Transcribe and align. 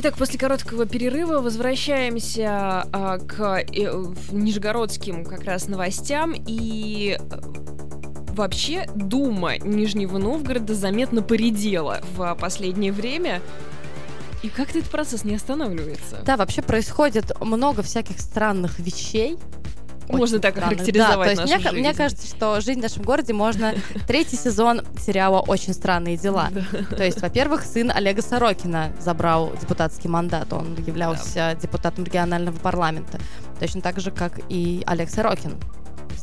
Итак, 0.00 0.16
после 0.16 0.38
короткого 0.38 0.86
перерыва 0.86 1.40
возвращаемся 1.40 2.86
а, 2.92 3.18
к 3.18 3.64
э, 3.64 4.04
нижегородским 4.30 5.24
как 5.24 5.42
раз 5.42 5.66
новостям 5.66 6.34
и 6.36 7.18
э, 7.18 7.40
вообще 8.30 8.88
Дума 8.94 9.58
Нижнего 9.58 10.18
Новгорода 10.18 10.72
заметно 10.76 11.20
поредела 11.20 12.00
в 12.14 12.32
последнее 12.36 12.92
время. 12.92 13.42
И 14.44 14.48
как-то 14.50 14.78
этот 14.78 14.92
процесс 14.92 15.24
не 15.24 15.34
останавливается. 15.34 16.22
Да, 16.24 16.36
вообще 16.36 16.62
происходит 16.62 17.32
много 17.40 17.82
всяких 17.82 18.20
странных 18.20 18.78
вещей. 18.78 19.36
Можно 20.08 20.38
так 20.38 20.56
странных. 20.56 20.80
охарактеризовать 20.80 21.36
да, 21.36 21.44
то 21.44 21.50
есть 21.50 21.72
мне, 21.72 21.80
мне 21.80 21.94
кажется, 21.94 22.26
что 22.26 22.60
«Жизнь 22.60 22.80
в 22.80 22.82
нашем 22.82 23.02
городе» 23.02 23.32
можно... 23.32 23.74
Третий 24.06 24.36
сезон 24.36 24.82
сериала 24.98 25.40
«Очень 25.40 25.74
странные 25.74 26.16
дела». 26.16 26.50
То 26.90 27.04
есть, 27.04 27.20
во-первых, 27.20 27.64
сын 27.64 27.90
Олега 27.90 28.22
Сорокина 28.22 28.92
забрал 29.00 29.52
депутатский 29.60 30.08
мандат. 30.08 30.52
Он 30.52 30.74
являлся 30.86 31.56
депутатом 31.60 32.04
регионального 32.04 32.56
парламента. 32.56 33.18
Точно 33.60 33.80
так 33.80 34.00
же, 34.00 34.10
как 34.10 34.40
и 34.48 34.82
Олег 34.86 35.10
Сорокин 35.10 35.56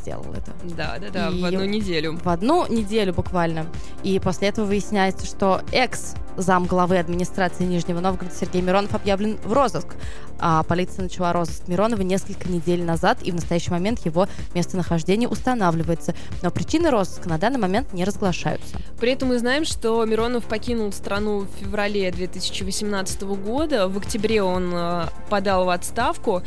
сделал 0.05 0.25
это. 0.33 0.53
Да, 0.75 0.97
да, 0.99 1.09
да, 1.09 1.29
и 1.29 1.41
в 1.41 1.45
одну 1.45 1.65
неделю. 1.65 2.19
В 2.23 2.29
одну 2.29 2.67
неделю 2.67 3.13
буквально. 3.13 3.65
И 4.03 4.19
после 4.19 4.49
этого 4.49 4.65
выясняется, 4.65 5.25
что 5.25 5.61
экс 5.71 6.13
зам 6.37 6.65
главы 6.65 6.97
администрации 6.99 7.63
Нижнего 7.63 8.01
Новгорода 8.01 8.35
Сергей 8.35 8.61
Миронов 8.61 8.93
объявлен 8.93 9.37
в 9.43 9.53
розыск. 9.53 9.95
А 10.37 10.63
полиция 10.63 11.03
начала 11.03 11.31
розыск 11.31 11.67
Миронова 11.67 12.01
несколько 12.01 12.49
недель 12.49 12.83
назад, 12.83 13.19
и 13.23 13.31
в 13.31 13.35
настоящий 13.35 13.71
момент 13.71 14.05
его 14.05 14.27
местонахождение 14.53 15.29
устанавливается. 15.29 16.13
Но 16.43 16.51
причины 16.51 16.89
розыска 16.89 17.29
на 17.29 17.37
данный 17.37 17.59
момент 17.59 17.93
не 17.93 18.03
разглашаются. 18.03 18.77
При 18.99 19.13
этом 19.13 19.29
мы 19.29 19.39
знаем, 19.39 19.65
что 19.65 20.03
Миронов 20.05 20.43
покинул 20.43 20.91
страну 20.91 21.39
в 21.39 21.47
феврале 21.59 22.11
2018 22.11 23.21
года. 23.21 23.87
В 23.87 23.97
октябре 23.97 24.43
он 24.43 24.71
э, 24.73 25.05
подал 25.29 25.65
в 25.65 25.69
отставку. 25.69 26.43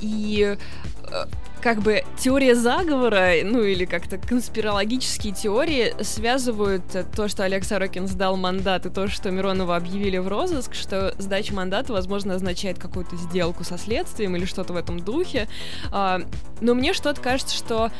И 0.00 0.56
э, 1.02 1.24
как 1.66 1.80
бы 1.80 2.04
теория 2.16 2.54
заговора, 2.54 3.32
ну 3.42 3.60
или 3.60 3.86
как-то 3.86 4.18
конспирологические 4.18 5.34
теории 5.34 6.00
связывают 6.00 6.84
то, 7.16 7.26
что 7.26 7.42
Олег 7.42 7.64
Сорокин 7.64 8.06
сдал 8.06 8.36
мандат 8.36 8.86
и 8.86 8.88
то, 8.88 9.08
что 9.08 9.32
Миронова 9.32 9.74
объявили 9.74 10.18
в 10.18 10.28
розыск, 10.28 10.74
что 10.74 11.12
сдача 11.18 11.52
мандата, 11.52 11.92
возможно, 11.92 12.36
означает 12.36 12.78
какую-то 12.78 13.16
сделку 13.16 13.64
со 13.64 13.78
следствием 13.78 14.36
или 14.36 14.44
что-то 14.44 14.74
в 14.74 14.76
этом 14.76 15.00
духе. 15.00 15.48
А, 15.90 16.20
но 16.60 16.74
мне 16.74 16.92
что-то 16.92 17.20
кажется, 17.20 17.56
что 17.56 17.90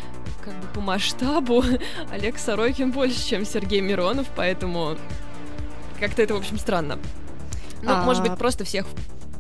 как 0.44 0.54
бы 0.54 0.68
по 0.72 0.80
масштабу 0.80 1.64
Олег 2.12 2.38
Сорокин 2.38 2.92
больше, 2.92 3.26
чем 3.26 3.44
Сергей 3.44 3.80
Миронов, 3.80 4.28
поэтому 4.36 4.96
как-то 5.98 6.22
это, 6.22 6.34
в 6.34 6.36
общем, 6.36 6.56
странно. 6.56 7.00
Ну, 7.82 7.90
а... 7.90 8.04
может 8.04 8.22
быть, 8.22 8.38
просто 8.38 8.62
всех 8.62 8.86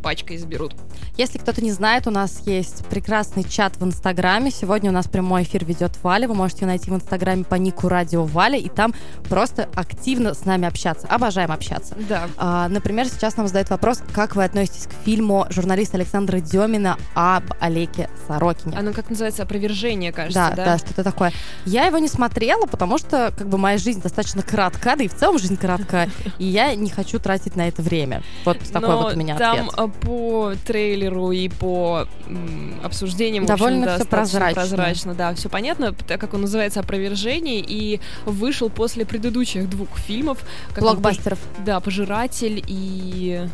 пачкой 0.02 0.36
заберут. 0.36 0.74
Если 1.16 1.38
кто-то 1.38 1.64
не 1.64 1.72
знает, 1.72 2.06
у 2.06 2.10
нас 2.10 2.42
есть 2.44 2.84
прекрасный 2.88 3.42
чат 3.42 3.78
в 3.78 3.84
Инстаграме. 3.84 4.50
Сегодня 4.50 4.90
у 4.90 4.92
нас 4.92 5.08
прямой 5.08 5.44
эфир 5.44 5.64
ведет 5.64 5.92
Валя. 6.02 6.28
Вы 6.28 6.34
можете 6.34 6.66
найти 6.66 6.90
в 6.90 6.94
Инстаграме 6.94 7.42
по 7.42 7.54
нику 7.54 7.88
Радио 7.88 8.24
Валя, 8.24 8.58
и 8.58 8.68
там 8.68 8.92
просто 9.30 9.66
активно 9.74 10.34
с 10.34 10.44
нами 10.44 10.68
общаться. 10.68 11.06
Обожаем 11.06 11.52
общаться. 11.52 11.96
Да. 12.06 12.28
А, 12.36 12.68
например, 12.68 13.08
сейчас 13.08 13.38
нам 13.38 13.48
задают 13.48 13.70
вопрос, 13.70 14.02
как 14.12 14.36
вы 14.36 14.44
относитесь 14.44 14.88
к 14.88 14.92
фильму 15.06 15.46
журналиста 15.48 15.96
Александра 15.96 16.40
Демина 16.40 16.98
об 17.14 17.44
Олеге 17.60 18.10
Сорокине. 18.28 18.76
Оно 18.76 18.92
как 18.92 19.08
называется 19.08 19.44
опровержение, 19.44 20.12
кажется, 20.12 20.50
да? 20.50 20.54
Да, 20.54 20.64
да, 20.64 20.78
что-то 20.78 21.02
такое. 21.02 21.32
Я 21.64 21.86
его 21.86 21.96
не 21.96 22.08
смотрела, 22.08 22.66
потому 22.66 22.98
что 22.98 23.32
как 23.34 23.48
бы 23.48 23.56
моя 23.56 23.78
жизнь 23.78 24.02
достаточно 24.02 24.42
коротка, 24.42 24.96
да 24.96 25.04
и 25.04 25.08
в 25.08 25.14
целом 25.14 25.38
жизнь 25.38 25.56
коротка, 25.56 26.10
и 26.38 26.44
я 26.44 26.74
не 26.74 26.90
хочу 26.90 27.18
тратить 27.18 27.56
на 27.56 27.68
это 27.68 27.80
время. 27.80 28.22
Вот 28.44 28.58
такой 28.70 28.96
вот 28.96 29.14
у 29.14 29.16
меня 29.16 29.38
там 29.38 29.70
ответ 29.70 29.94
по 30.02 30.52
трейлеру 30.66 31.05
и 31.32 31.48
по 31.48 32.06
м, 32.26 32.80
обсуждениям 32.82 33.46
довольно 33.46 33.94
общем, 33.94 33.98
все 33.98 34.08
прозрачно. 34.08 34.54
прозрачно, 34.62 35.14
да, 35.14 35.34
все 35.34 35.48
понятно, 35.48 35.92
так 35.92 36.20
как 36.20 36.34
он 36.34 36.42
называется 36.42 36.80
"Опровержение" 36.80 37.60
и 37.66 38.00
вышел 38.24 38.70
после 38.70 39.04
предыдущих 39.04 39.68
двух 39.68 39.96
фильмов, 39.98 40.38
блокбастеров. 40.78 41.38
Он, 41.58 41.64
да, 41.64 41.80
"Пожиратель" 41.80 42.62
и 42.66 43.48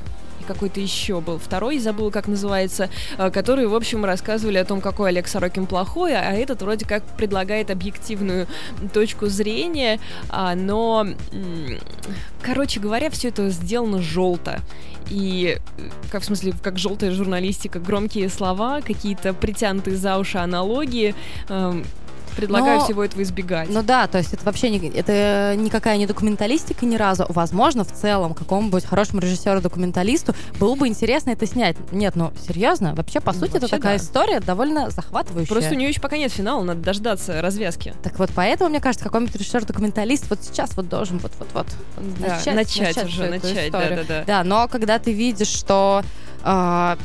какой-то 0.46 0.80
еще 0.80 1.20
был 1.20 1.38
второй, 1.38 1.78
забыл, 1.78 2.10
как 2.10 2.28
называется, 2.28 2.90
э, 3.18 3.30
которые, 3.30 3.68
в 3.68 3.74
общем, 3.74 4.04
рассказывали 4.04 4.58
о 4.58 4.64
том, 4.64 4.80
какой 4.80 5.10
Олег 5.10 5.28
Сорокин 5.28 5.66
плохой, 5.66 6.14
а 6.14 6.32
этот 6.32 6.62
вроде 6.62 6.84
как 6.84 7.04
предлагает 7.16 7.70
объективную 7.70 8.46
точку 8.92 9.26
зрения, 9.26 10.00
а, 10.28 10.54
но, 10.54 11.06
короче 12.42 12.80
говоря, 12.80 13.10
все 13.10 13.28
это 13.28 13.48
сделано 13.50 14.00
желто. 14.00 14.60
И, 15.10 15.58
э, 15.78 15.82
как 16.10 16.22
в 16.22 16.24
смысле, 16.24 16.54
как 16.62 16.78
желтая 16.78 17.10
журналистика, 17.12 17.78
громкие 17.78 18.28
слова, 18.28 18.80
какие-то 18.80 19.34
притянутые 19.34 19.96
за 19.96 20.18
уши 20.18 20.38
аналогии, 20.38 21.14
эм, 21.48 21.84
Предлагаю 22.36 22.78
но, 22.80 22.84
всего 22.84 23.04
этого 23.04 23.22
избегать. 23.22 23.68
Ну 23.70 23.82
да, 23.82 24.06
то 24.06 24.18
есть 24.18 24.32
это 24.32 24.44
вообще 24.44 24.70
не, 24.70 24.88
это 24.88 25.54
никакая 25.56 25.96
не 25.96 26.06
документалистика 26.06 26.86
ни 26.86 26.96
разу. 26.96 27.26
Возможно, 27.28 27.84
в 27.84 27.92
целом, 27.92 28.34
какому-нибудь 28.34 28.84
хорошему 28.84 29.20
режиссеру-документалисту 29.20 30.34
было 30.58 30.74
бы 30.74 30.88
интересно 30.88 31.30
это 31.30 31.46
снять. 31.46 31.76
Нет, 31.92 32.16
ну 32.16 32.32
серьезно, 32.46 32.94
вообще, 32.94 33.20
по 33.20 33.32
ну, 33.32 33.40
сути, 33.40 33.52
вообще, 33.52 33.66
это 33.66 33.76
такая 33.76 33.98
да. 33.98 34.04
история 34.04 34.40
довольно 34.40 34.90
захватывающая. 34.90 35.52
Просто 35.52 35.74
у 35.74 35.76
нее 35.76 35.88
еще 35.88 36.00
пока 36.00 36.16
нет 36.16 36.32
финала, 36.32 36.62
надо 36.62 36.80
дождаться 36.80 37.40
развязки. 37.40 37.94
Так 38.02 38.18
вот, 38.18 38.30
поэтому, 38.34 38.70
мне 38.70 38.80
кажется, 38.80 39.04
какой-нибудь 39.04 39.34
режиссер-документалист 39.36 40.28
вот 40.30 40.40
сейчас 40.42 40.76
вот 40.76 40.88
должен 40.88 41.18
вот-вот-вот 41.18 41.66
да, 42.18 42.28
начать, 42.28 42.54
начать, 42.54 42.96
начать 42.96 43.06
уже, 43.06 43.26
начать, 43.28 43.72
да-да-да. 43.72 44.24
Да, 44.26 44.44
но 44.44 44.68
когда 44.68 44.98
ты 44.98 45.12
видишь, 45.12 45.48
что 45.48 46.02
э, 46.44 46.96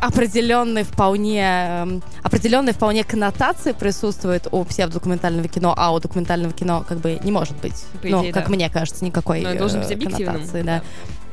определенные 0.00 0.84
вполне, 0.84 1.42
эм, 1.42 2.02
определенные 2.22 2.72
вполне 2.72 3.04
коннотации 3.04 3.72
присутствует 3.72 4.48
у 4.50 4.64
псевдодокументального 4.64 5.48
кино, 5.48 5.74
а 5.76 5.92
у 5.92 6.00
документального 6.00 6.52
кино 6.52 6.84
как 6.88 6.98
бы 6.98 7.18
не 7.22 7.32
может 7.32 7.56
быть. 7.60 7.84
По 8.02 8.08
ну, 8.08 8.32
как 8.32 8.44
да. 8.44 8.50
мне 8.50 8.70
кажется, 8.70 9.04
никакой 9.04 9.42
Но 9.42 9.54
должен 9.54 9.80
быть 9.80 10.02
коннотации. 10.02 10.62
Да. 10.62 10.78
да. 10.78 10.82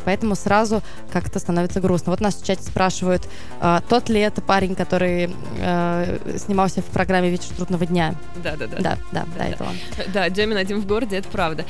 Поэтому 0.07 0.35
сразу 0.35 0.81
как-то 1.11 1.37
становится 1.37 1.81
грустно. 1.81 2.11
Вот 2.11 2.21
нас 2.21 2.35
в 2.35 2.45
чате 2.45 2.63
спрашивают, 2.63 3.27
э, 3.59 3.79
тот 3.89 4.07
ли 4.07 4.21
это 4.21 4.41
парень, 4.41 4.73
который 4.73 5.29
э, 5.59 6.37
снимался 6.37 6.81
в 6.81 6.85
программе 6.85 7.29
«Вечер 7.29 7.49
трудного 7.57 7.85
дня». 7.85 8.15
Да, 8.41 8.55
да, 8.55 8.67
да. 8.67 8.77
Да, 8.77 8.81
да, 8.81 8.97
да, 9.11 9.25
да 9.37 9.45
это 9.45 9.63
он. 9.65 9.75
Да, 10.13 10.29
Демин 10.29 10.55
один 10.55 10.79
в 10.79 10.87
городе, 10.87 11.17
это 11.17 11.27
правда. 11.27 11.65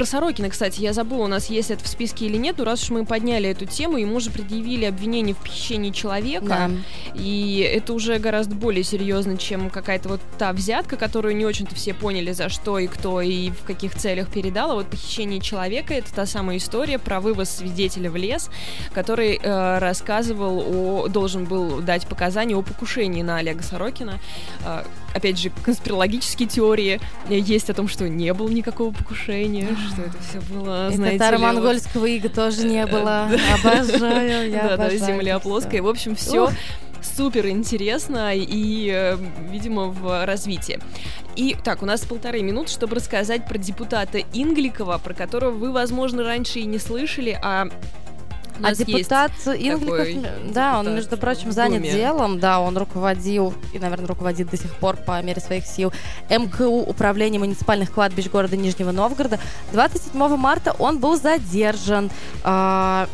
Про 0.00 0.06
Сорокина, 0.06 0.48
кстати, 0.48 0.80
я 0.80 0.94
забыла, 0.94 1.24
у 1.24 1.26
нас 1.26 1.50
есть 1.50 1.70
это 1.70 1.84
в 1.84 1.86
списке 1.86 2.24
или 2.24 2.38
нет, 2.38 2.56
но 2.56 2.64
раз 2.64 2.84
уж 2.84 2.88
мы 2.88 3.04
подняли 3.04 3.50
эту 3.50 3.66
тему, 3.66 3.98
ему 3.98 4.18
же 4.18 4.30
предъявили 4.30 4.86
обвинение 4.86 5.34
в 5.34 5.38
похищении 5.40 5.90
человека, 5.90 6.46
да. 6.46 6.70
и 7.14 7.70
это 7.70 7.92
уже 7.92 8.18
гораздо 8.18 8.54
более 8.54 8.82
серьезно, 8.82 9.36
чем 9.36 9.68
какая-то 9.68 10.08
вот 10.08 10.22
та 10.38 10.54
взятка, 10.54 10.96
которую 10.96 11.36
не 11.36 11.44
очень-то 11.44 11.74
все 11.74 11.92
поняли, 11.92 12.32
за 12.32 12.48
что 12.48 12.78
и 12.78 12.86
кто 12.86 13.20
и 13.20 13.50
в 13.50 13.64
каких 13.64 13.94
целях 13.94 14.30
передала. 14.30 14.72
Вот 14.72 14.86
похищение 14.86 15.38
человека— 15.38 15.92
это 15.96 16.14
та 16.14 16.24
самая 16.24 16.56
история 16.56 16.98
про 16.98 17.20
вывоз 17.20 17.50
свидетеля 17.50 18.10
в 18.10 18.16
лес, 18.16 18.48
который 18.94 19.38
э, 19.38 19.78
рассказывал 19.80 20.60
о... 20.60 21.08
должен 21.08 21.44
был 21.44 21.82
дать 21.82 22.06
показания 22.06 22.56
о 22.56 22.62
покушении 22.62 23.20
на 23.20 23.36
Олега 23.36 23.62
Сорокина. 23.62 24.18
Э, 24.64 24.82
опять 25.14 25.38
же, 25.38 25.50
конспирологические 25.62 26.48
теории 26.48 27.00
есть 27.28 27.70
о 27.70 27.74
том, 27.74 27.88
что 27.88 28.08
не 28.08 28.32
было 28.32 28.48
никакого 28.48 28.92
покушения, 28.92 29.68
что 29.92 30.02
это 30.02 30.16
все 30.22 30.40
было, 30.52 30.90
знаете 30.92 31.18
татаро-монгольского 31.18 32.06
ига 32.06 32.28
тоже 32.28 32.66
не 32.66 32.86
было. 32.86 33.28
Обожаю, 33.54 34.50
я 34.50 34.68
Да, 34.68 34.76
да, 34.76 34.96
земля 34.96 35.38
плоская. 35.38 35.82
В 35.82 35.88
общем, 35.88 36.14
все 36.14 36.50
супер 37.02 37.48
интересно 37.48 38.32
и, 38.34 38.90
э, 38.92 39.16
видимо, 39.50 39.86
в 39.86 40.24
развитии. 40.26 40.78
И 41.36 41.56
так, 41.62 41.82
у 41.82 41.86
нас 41.86 42.02
полторы 42.02 42.42
минуты, 42.42 42.70
чтобы 42.70 42.96
рассказать 42.96 43.46
про 43.46 43.58
депутата 43.58 44.18
Ингликова, 44.32 44.98
про 44.98 45.14
которого 45.14 45.52
вы, 45.52 45.72
возможно, 45.72 46.22
раньше 46.24 46.60
и 46.60 46.66
не 46.66 46.78
слышали, 46.78 47.38
а 47.42 47.68
а 48.62 48.74
депутат 48.74 49.32
Ингликов, 49.46 50.52
да, 50.52 50.78
он, 50.78 50.94
между 50.94 51.16
прочим, 51.16 51.52
занят 51.52 51.82
делом, 51.82 52.38
да, 52.38 52.60
он 52.60 52.76
руководил 52.76 53.54
и, 53.72 53.78
наверное, 53.78 54.06
руководит 54.06 54.50
до 54.50 54.56
сих 54.56 54.74
пор 54.76 54.96
по 54.96 55.20
мере 55.22 55.40
своих 55.40 55.66
сил 55.66 55.92
МКУ 56.28 56.80
Управление 56.80 57.38
муниципальных 57.38 57.92
кладбищ 57.92 58.28
города 58.28 58.56
Нижнего 58.56 58.92
Новгорода. 58.92 59.38
27 59.72 60.36
марта 60.36 60.74
он 60.78 60.98
был 60.98 61.16
задержан. 61.16 62.10
А, 62.42 63.08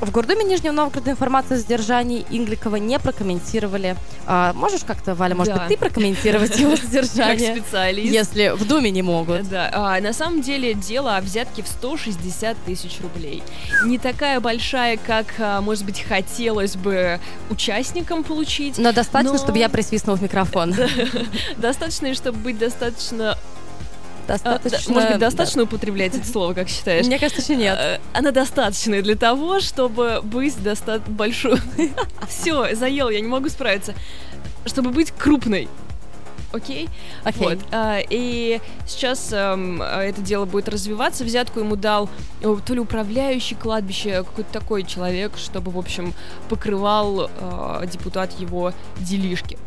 в 0.00 0.10
Гордуме 0.10 0.44
Нижнего 0.44 0.72
Новгорода 0.72 1.10
информацию 1.10 1.56
о 1.56 1.60
задержании 1.60 2.24
Ингликова 2.30 2.76
не 2.76 2.98
прокомментировали. 2.98 3.96
А, 4.26 4.52
можешь 4.54 4.82
как-то, 4.84 5.14
Валя, 5.14 5.34
может 5.34 5.54
да. 5.54 5.60
быть, 5.60 5.68
ты 5.68 5.76
прокомментировать 5.76 6.58
его 6.58 6.76
задержание? 6.76 7.54
Как 7.54 7.62
специалист. 7.62 8.12
Если 8.12 8.54
в 8.54 8.66
Думе 8.66 8.90
не 8.90 9.02
могут. 9.02 9.48
Да, 9.48 9.70
а, 9.72 10.00
на 10.00 10.12
самом 10.12 10.40
деле 10.40 10.74
дело 10.74 11.16
о 11.16 11.20
взятке 11.20 11.62
в 11.62 11.68
160 11.68 12.56
тысяч 12.64 13.00
рублей. 13.00 13.42
Не 13.84 13.98
такая 13.98 14.40
большая, 14.40 14.96
как, 14.96 15.34
а, 15.38 15.60
может 15.60 15.84
быть, 15.84 16.00
хотелось 16.00 16.76
бы 16.76 17.20
участникам 17.50 18.24
получить. 18.24 18.78
Но 18.78 18.92
достаточно, 18.92 19.36
но... 19.36 19.38
чтобы 19.38 19.58
я 19.58 19.68
присвистнула 19.68 20.16
в 20.16 20.22
микрофон. 20.22 20.74
Достаточно, 21.56 22.14
чтобы 22.14 22.38
быть 22.38 22.58
достаточно 22.58 23.36
достаточно... 24.38 24.94
Может 24.94 25.10
быть, 25.10 25.18
достаточно 25.18 25.62
употреблять 25.64 26.14
это 26.14 26.26
слово, 26.26 26.54
как 26.54 26.68
считаешь? 26.68 27.06
Мне 27.06 27.18
кажется, 27.18 27.42
что 27.42 27.54
нет. 27.54 28.00
Она 28.12 28.30
достаточная 28.30 29.02
для 29.02 29.16
того, 29.16 29.60
чтобы 29.60 30.20
быть 30.22 30.62
достаточно 30.62 31.12
большой. 31.12 31.58
Все, 32.28 32.74
заел, 32.74 33.10
я 33.10 33.20
не 33.20 33.28
могу 33.28 33.48
справиться. 33.48 33.94
Чтобы 34.66 34.90
быть 34.90 35.10
крупной. 35.12 35.68
Окей? 36.52 36.88
Okay? 37.24 37.32
Okay. 37.32 37.38
Вот. 37.38 37.58
А, 37.70 38.00
и 38.08 38.60
сейчас 38.86 39.32
эм, 39.32 39.80
это 39.82 40.20
дело 40.20 40.46
будет 40.46 40.68
развиваться. 40.68 41.24
Взятку 41.24 41.60
ему 41.60 41.76
дал 41.76 42.08
э, 42.42 42.56
то 42.66 42.74
ли 42.74 42.80
управляющий 42.80 43.54
кладбище, 43.54 44.24
какой-то 44.24 44.52
такой 44.52 44.82
человек, 44.82 45.36
чтобы, 45.36 45.70
в 45.70 45.78
общем, 45.78 46.12
покрывал 46.48 47.30
э, 47.30 47.86
депутат 47.86 48.38
его 48.40 48.72
делишки. 48.98 49.58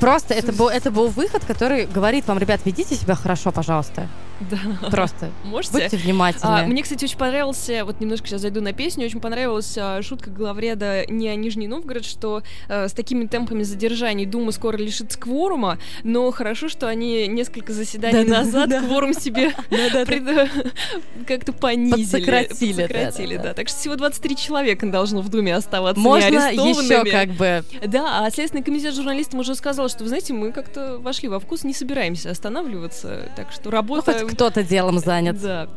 Просто 0.00 0.34
это 0.34 0.52
был, 0.52 0.68
это 0.68 0.90
был 0.90 1.08
выход, 1.08 1.44
который 1.44 1.86
говорит 1.86 2.26
вам, 2.26 2.38
ребят, 2.38 2.60
ведите 2.64 2.94
себя 2.94 3.14
хорошо, 3.14 3.52
пожалуйста. 3.52 4.08
Да. 4.48 4.88
Просто. 4.90 5.30
Можете? 5.44 5.82
Будьте 5.82 5.96
внимательны. 5.96 6.60
А, 6.60 6.66
мне, 6.66 6.82
кстати, 6.82 7.04
очень 7.04 7.18
понравился, 7.18 7.84
вот 7.84 8.00
немножко 8.00 8.26
сейчас 8.26 8.40
зайду 8.40 8.60
на 8.60 8.72
песню, 8.72 9.06
очень 9.06 9.20
понравилась 9.20 9.76
а, 9.76 10.00
шутка 10.02 10.30
главреда 10.30 11.04
не 11.06 11.28
о 11.28 11.34
Нижний 11.34 11.68
Новгород, 11.68 12.04
что 12.04 12.42
а, 12.68 12.88
с 12.88 12.92
такими 12.92 13.26
темпами 13.26 13.62
задержаний 13.62 14.26
Дума 14.26 14.52
скоро 14.52 14.76
лишится 14.76 15.18
кворума, 15.18 15.78
но 16.04 16.30
хорошо, 16.30 16.68
что 16.68 16.88
они 16.88 17.26
несколько 17.26 17.72
заседаний 17.72 18.24
да, 18.24 18.38
назад 18.38 18.70
да, 18.70 18.80
кворум 18.80 19.12
себе 19.12 19.52
как-то 21.26 21.52
понизили. 21.52 22.02
Подсократили. 22.02 22.72
Подсократили, 22.72 23.36
да, 23.36 23.54
Так 23.54 23.68
что 23.68 23.78
всего 23.78 23.96
23 23.96 24.36
человека 24.36 24.86
должно 24.86 25.20
в 25.20 25.28
Думе 25.28 25.54
оставаться 25.54 26.00
Можно 26.00 26.50
еще 26.50 27.04
как 27.10 27.30
бы... 27.30 27.64
Да, 27.86 28.24
а 28.24 28.30
Следственный 28.30 28.64
комитет 28.64 28.94
журналистам 28.94 29.40
уже 29.40 29.54
сказал, 29.54 29.88
что, 29.88 30.02
вы 30.02 30.08
знаете, 30.08 30.32
мы 30.32 30.52
как-то 30.52 30.98
вошли 30.98 31.28
во 31.28 31.40
вкус, 31.40 31.64
не 31.64 31.74
собираемся 31.74 32.30
останавливаться, 32.30 33.30
так 33.36 33.52
что 33.52 33.70
работа 33.70 34.29
кто-то 34.30 34.62
делом 34.62 34.98
занят. 34.98 35.40
Да. 35.40 35.68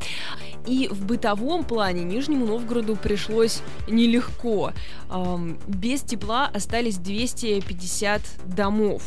И 0.66 0.88
в 0.90 1.06
бытовом 1.06 1.66
плане 1.66 2.04
Нижнему 2.04 2.46
Новгороду 2.46 2.96
пришлось 2.96 3.62
нелегко. 3.88 4.72
Без 5.68 6.02
тепла 6.02 6.50
остались 6.54 6.96
250 6.98 8.22
домов. 8.46 9.04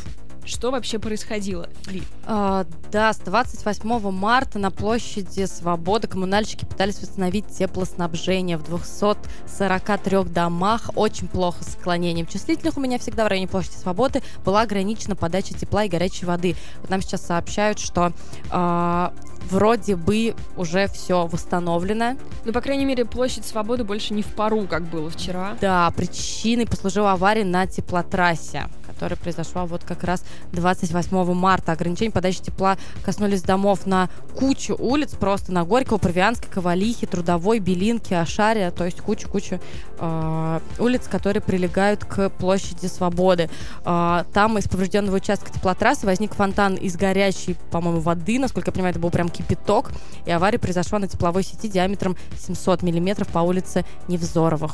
Что 0.47 0.71
вообще 0.71 0.97
происходило, 0.97 1.67
Ли? 1.87 2.03
А, 2.25 2.65
да, 2.91 3.11
с 3.11 3.17
28 3.17 4.11
марта 4.11 4.59
на 4.59 4.71
площади 4.71 5.45
Свободы 5.45 6.07
коммунальщики 6.07 6.63
пытались 6.63 7.01
восстановить 7.01 7.47
теплоснабжение 7.47 8.57
в 8.57 8.63
243 8.63 10.23
домах. 10.23 10.91
Очень 10.95 11.27
плохо 11.27 11.63
с 11.63 11.73
склонением 11.73 12.25
чувствительных. 12.25 12.77
У 12.77 12.79
меня 12.79 12.97
всегда 12.97 13.25
в 13.25 13.27
районе 13.27 13.47
площади 13.47 13.75
Свободы 13.75 14.23
была 14.45 14.61
ограничена 14.61 15.17
подача 15.17 15.53
тепла 15.53 15.83
и 15.83 15.89
горячей 15.89 16.25
воды. 16.25 16.55
Вот 16.81 16.89
нам 16.89 17.01
сейчас 17.01 17.25
сообщают, 17.25 17.77
что 17.77 18.13
э, 18.49 19.09
вроде 19.49 19.97
бы 19.97 20.33
уже 20.55 20.87
все 20.87 21.27
восстановлено. 21.27 22.17
Ну, 22.45 22.53
по 22.53 22.61
крайней 22.61 22.85
мере, 22.85 23.03
площадь 23.03 23.45
Свободы 23.45 23.83
больше 23.83 24.13
не 24.13 24.21
в 24.21 24.27
пару, 24.27 24.61
как 24.65 24.83
было 24.83 25.09
вчера. 25.09 25.57
Да, 25.59 25.91
причиной 25.91 26.65
послужила 26.65 27.11
авария 27.11 27.43
на 27.43 27.67
теплотрассе 27.67 28.67
которая 28.97 29.17
произошла 29.17 29.67
вот 29.67 29.83
как 29.83 30.03
раз 30.03 30.23
28 30.53 31.33
марта. 31.33 31.71
Ограничения 31.71 32.09
подачи 32.09 32.41
тепла 32.41 32.77
коснулись 33.05 33.43
домов 33.43 33.85
на 33.85 34.09
кучу 34.35 34.75
улиц, 34.75 35.11
просто 35.11 35.51
на 35.53 35.63
Горького, 35.65 35.99
Провианской, 35.99 36.49
Ковалихи, 36.49 37.05
Трудовой, 37.05 37.59
Белинки, 37.59 38.15
Ашария, 38.15 38.71
то 38.71 38.85
есть 38.85 38.99
кучу-кучу 39.01 39.59
э, 39.99 40.59
улиц, 40.79 41.07
которые 41.07 41.43
прилегают 41.43 42.05
к 42.05 42.31
площади 42.31 42.87
Свободы. 42.87 43.51
Э, 43.85 44.23
там 44.33 44.57
из 44.57 44.67
поврежденного 44.67 45.17
участка 45.17 45.53
теплотрассы 45.53 46.07
возник 46.07 46.33
фонтан 46.33 46.73
из 46.73 46.95
горячей, 46.95 47.55
по-моему, 47.69 47.99
воды, 47.99 48.39
насколько 48.39 48.69
я 48.69 48.73
понимаю, 48.73 48.91
это 48.91 48.99
был 48.99 49.11
прям 49.11 49.29
кипяток, 49.29 49.91
и 50.25 50.31
авария 50.31 50.57
произошла 50.57 50.97
на 50.97 51.07
тепловой 51.07 51.43
сети 51.43 51.67
диаметром 51.67 52.17
700 52.39 52.81
миллиметров 52.81 53.27
по 53.27 53.39
улице 53.39 53.85
Невзоровых. 54.07 54.73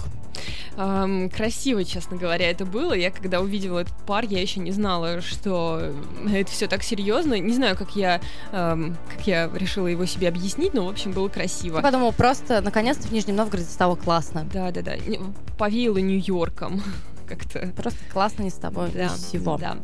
Эм, 0.78 1.30
красиво, 1.30 1.84
честно 1.84 2.18
говоря, 2.18 2.50
это 2.50 2.66
было. 2.66 2.94
Я 2.94 3.12
когда 3.12 3.42
увидела 3.42 3.80
этот 3.80 3.96
пар, 4.14 4.26
я 4.26 4.42
еще 4.42 4.60
не 4.60 4.70
знала, 4.70 5.22
что 5.22 5.92
это 6.32 6.52
все 6.52 6.68
так 6.68 6.84
серьезно. 6.84 7.40
Не 7.40 7.52
знаю, 7.52 7.76
как 7.76 7.96
я, 7.96 8.22
эм, 8.52 8.96
как 9.10 9.26
я 9.26 9.50
решила 9.52 9.88
его 9.88 10.06
себе 10.06 10.28
объяснить, 10.28 10.76
но, 10.76 10.86
в 10.86 10.90
общем, 10.90 11.14
было 11.14 11.30
красиво. 11.30 11.78
Я 11.78 11.82
подумала, 11.82 12.12
просто 12.12 12.62
наконец-то 12.62 13.08
в 13.08 13.12
Нижнем 13.12 13.38
Новгороде 13.38 13.66
стало 13.66 13.96
классно. 13.96 14.48
Да, 14.54 14.70
да, 14.70 14.84
да. 14.84 14.94
Повеяло 15.58 15.98
Нью-Йорком 15.98 16.84
как-то. 17.28 17.74
Просто 17.76 17.98
классно 18.12 18.44
не 18.44 18.52
с 18.52 18.54
тобой 18.54 18.92
да, 18.94 19.10
всего. 19.10 19.58
Да. 19.58 19.78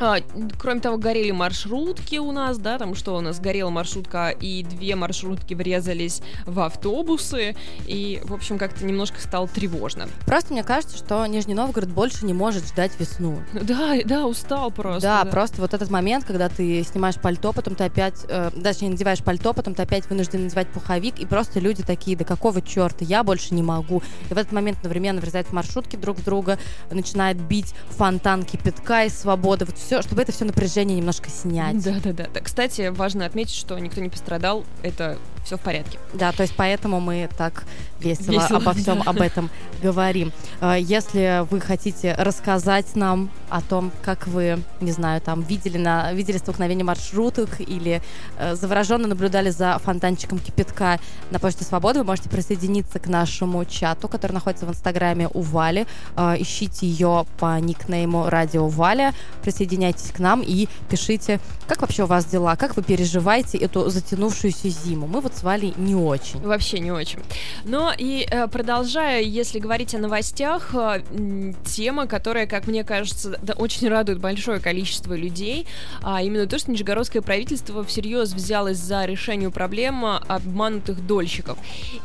А, 0.00 0.18
кроме 0.58 0.80
того, 0.80 0.96
горели 0.96 1.30
маршрутки 1.32 2.16
у 2.16 2.30
нас, 2.32 2.58
да, 2.58 2.78
там 2.78 2.94
что 2.94 3.16
у 3.16 3.20
нас, 3.20 3.40
горела 3.40 3.70
маршрутка, 3.70 4.28
и 4.30 4.62
две 4.62 4.94
маршрутки 4.94 5.54
врезались 5.54 6.22
в 6.46 6.60
автобусы, 6.60 7.56
и, 7.86 8.20
в 8.24 8.32
общем, 8.32 8.58
как-то 8.58 8.84
немножко 8.84 9.20
стало 9.20 9.48
тревожно. 9.48 10.08
Просто 10.26 10.52
мне 10.52 10.62
кажется, 10.62 10.96
что 10.96 11.26
Нижний 11.26 11.54
Новгород 11.54 11.90
больше 11.90 12.24
не 12.24 12.34
может 12.34 12.66
ждать 12.66 12.92
весну. 12.98 13.42
Да, 13.52 13.96
да, 14.04 14.26
устал 14.26 14.70
просто. 14.70 15.02
Да, 15.02 15.24
да. 15.24 15.30
просто 15.30 15.60
вот 15.60 15.74
этот 15.74 15.90
момент, 15.90 16.24
когда 16.24 16.48
ты 16.48 16.82
снимаешь 16.84 17.16
пальто, 17.16 17.52
потом 17.52 17.74
ты 17.74 17.84
опять, 17.84 18.24
э, 18.28 18.50
не 18.80 18.88
надеваешь 18.90 19.22
пальто, 19.22 19.52
потом 19.52 19.74
ты 19.74 19.82
опять 19.82 20.08
вынужден 20.08 20.44
надевать 20.44 20.68
пуховик, 20.68 21.18
и 21.18 21.26
просто 21.26 21.58
люди 21.58 21.82
такие, 21.82 22.16
да 22.16 22.24
какого 22.24 22.62
черта, 22.62 23.04
я 23.04 23.24
больше 23.24 23.54
не 23.54 23.62
могу. 23.62 24.02
И 24.30 24.34
в 24.34 24.38
этот 24.38 24.52
момент 24.52 24.78
одновременно 24.78 25.20
врезают 25.20 25.52
маршрутки 25.52 25.96
друг 25.96 26.18
в 26.18 26.24
друга, 26.24 26.58
начинает 26.90 27.40
бить 27.40 27.74
фонтан 27.90 28.44
кипятка 28.44 29.04
из 29.04 29.18
свободы, 29.18 29.64
вот 29.64 29.76
все, 29.76 29.87
чтобы 30.02 30.22
это 30.22 30.32
все 30.32 30.44
напряжение 30.44 30.96
немножко 30.96 31.30
снять. 31.30 31.82
Да, 31.82 31.96
да, 32.02 32.12
да. 32.12 32.40
Кстати, 32.40 32.88
важно 32.88 33.24
отметить, 33.26 33.54
что 33.54 33.78
никто 33.78 34.00
не 34.00 34.08
пострадал, 34.08 34.64
это 34.82 35.18
все 35.44 35.56
в 35.56 35.60
порядке. 35.60 35.98
Да, 36.14 36.32
то 36.32 36.42
есть 36.42 36.54
поэтому 36.56 37.00
мы 37.00 37.28
так 37.36 37.64
весело, 38.00 38.32
весело 38.32 38.58
обо 38.58 38.72
всем 38.74 39.02
да. 39.02 39.10
об 39.10 39.20
этом 39.20 39.50
говорим. 39.82 40.32
А, 40.60 40.76
если 40.76 41.46
вы 41.50 41.60
хотите 41.60 42.14
рассказать 42.14 42.94
нам 42.96 43.30
о 43.48 43.60
том, 43.60 43.90
как 44.02 44.26
вы, 44.26 44.62
не 44.80 44.92
знаю, 44.92 45.20
там 45.20 45.42
видели 45.42 45.78
на 45.78 46.12
видели 46.12 46.38
столкновение 46.38 46.84
маршруток 46.84 47.60
или 47.60 48.02
э, 48.38 48.54
завороженно 48.54 49.08
наблюдали 49.08 49.50
за 49.50 49.78
фонтанчиком 49.78 50.38
кипятка 50.38 50.98
на 51.30 51.38
Почте 51.38 51.64
Свободы, 51.64 52.00
вы 52.00 52.04
можете 52.04 52.28
присоединиться 52.28 52.98
к 52.98 53.06
нашему 53.06 53.64
чату, 53.64 54.08
который 54.08 54.32
находится 54.32 54.66
в 54.66 54.70
Инстаграме 54.70 55.28
у 55.32 55.40
Вали. 55.40 55.86
Э, 56.16 56.34
ищите 56.38 56.86
ее 56.86 57.26
по 57.38 57.58
никнейму 57.58 58.28
Радио 58.28 58.68
Валя, 58.68 59.14
присоединяйтесь 59.42 60.12
к 60.12 60.18
нам 60.18 60.42
и 60.42 60.68
пишите, 60.90 61.40
как 61.66 61.80
вообще 61.82 62.04
у 62.04 62.06
вас 62.06 62.24
дела, 62.26 62.56
как 62.56 62.76
вы 62.76 62.82
переживаете 62.82 63.58
эту 63.58 63.88
затянувшуюся 63.90 64.68
зиму. 64.68 65.06
Мы 65.06 65.20
вот 65.28 65.36
с 65.36 65.42
Валей 65.42 65.74
не 65.76 65.94
очень. 65.94 66.40
Вообще 66.40 66.78
не 66.78 66.90
очень. 66.90 67.18
Но 67.64 67.92
и 67.96 68.26
э, 68.30 68.48
продолжая, 68.48 69.20
если 69.22 69.58
говорить 69.58 69.94
о 69.94 69.98
новостях, 69.98 70.74
э, 70.74 71.02
тема, 71.64 72.06
которая, 72.06 72.46
как 72.46 72.66
мне 72.66 72.84
кажется, 72.84 73.38
да, 73.42 73.52
очень 73.54 73.88
радует 73.88 74.20
большое 74.20 74.58
количество 74.60 75.14
людей, 75.14 75.66
а 76.02 76.22
именно 76.22 76.46
то, 76.46 76.58
что 76.58 76.70
нижегородское 76.70 77.20
правительство 77.22 77.84
всерьез 77.84 78.32
взялось 78.32 78.78
за 78.78 79.04
решение 79.04 79.50
проблемы 79.50 80.16
обманутых 80.16 81.06
дольщиков. 81.06 81.58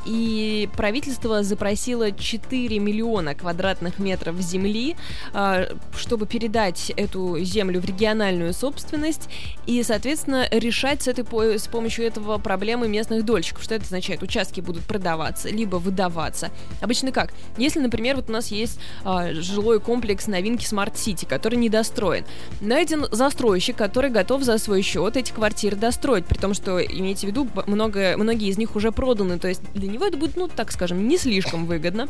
И 0.05 0.69
правительство 0.75 1.43
запросило 1.43 2.11
4 2.11 2.79
миллиона 2.79 3.35
квадратных 3.35 3.99
метров 3.99 4.35
земли, 4.39 4.95
э, 5.33 5.73
чтобы 5.95 6.25
передать 6.25 6.91
эту 6.97 7.39
землю 7.39 7.79
в 7.79 7.85
региональную 7.85 8.53
собственность 8.53 9.29
и, 9.65 9.81
соответственно, 9.83 10.47
решать 10.51 11.03
с, 11.03 11.07
этой, 11.07 11.23
с 11.57 11.67
помощью 11.67 12.05
этого 12.05 12.37
проблемы 12.37 12.87
местных 12.87 13.12
частных 13.13 13.25
дольщиков. 13.25 13.63
Что 13.63 13.75
это 13.75 13.85
означает? 13.85 14.23
Участки 14.23 14.61
будут 14.61 14.83
продаваться, 14.83 15.49
либо 15.49 15.77
выдаваться. 15.77 16.49
Обычно 16.81 17.11
как? 17.11 17.33
Если, 17.57 17.79
например, 17.79 18.15
вот 18.15 18.29
у 18.29 18.31
нас 18.31 18.47
есть 18.47 18.79
а, 19.03 19.33
жилой 19.33 19.79
комплекс 19.79 20.27
новинки 20.27 20.65
Smart 20.65 20.93
City, 20.93 21.27
который 21.27 21.55
недостроен. 21.55 22.25
Найден 22.61 23.05
застройщик, 23.11 23.75
который 23.75 24.09
готов 24.09 24.43
за 24.43 24.57
свой 24.57 24.81
счет 24.81 25.17
эти 25.17 25.31
квартиры 25.31 25.75
достроить, 25.75 26.25
при 26.25 26.37
том, 26.37 26.53
что, 26.53 26.79
имейте 26.79 27.27
в 27.27 27.29
виду, 27.29 27.47
много, 27.67 28.15
многие 28.17 28.49
из 28.49 28.57
них 28.57 28.75
уже 28.75 28.91
проданы, 28.91 29.39
то 29.39 29.47
есть 29.47 29.61
для 29.73 29.89
него 29.89 30.05
это 30.05 30.17
будет, 30.17 30.35
ну, 30.35 30.47
так 30.47 30.71
скажем, 30.71 31.07
не 31.07 31.17
слишком 31.17 31.65
выгодно. 31.65 32.07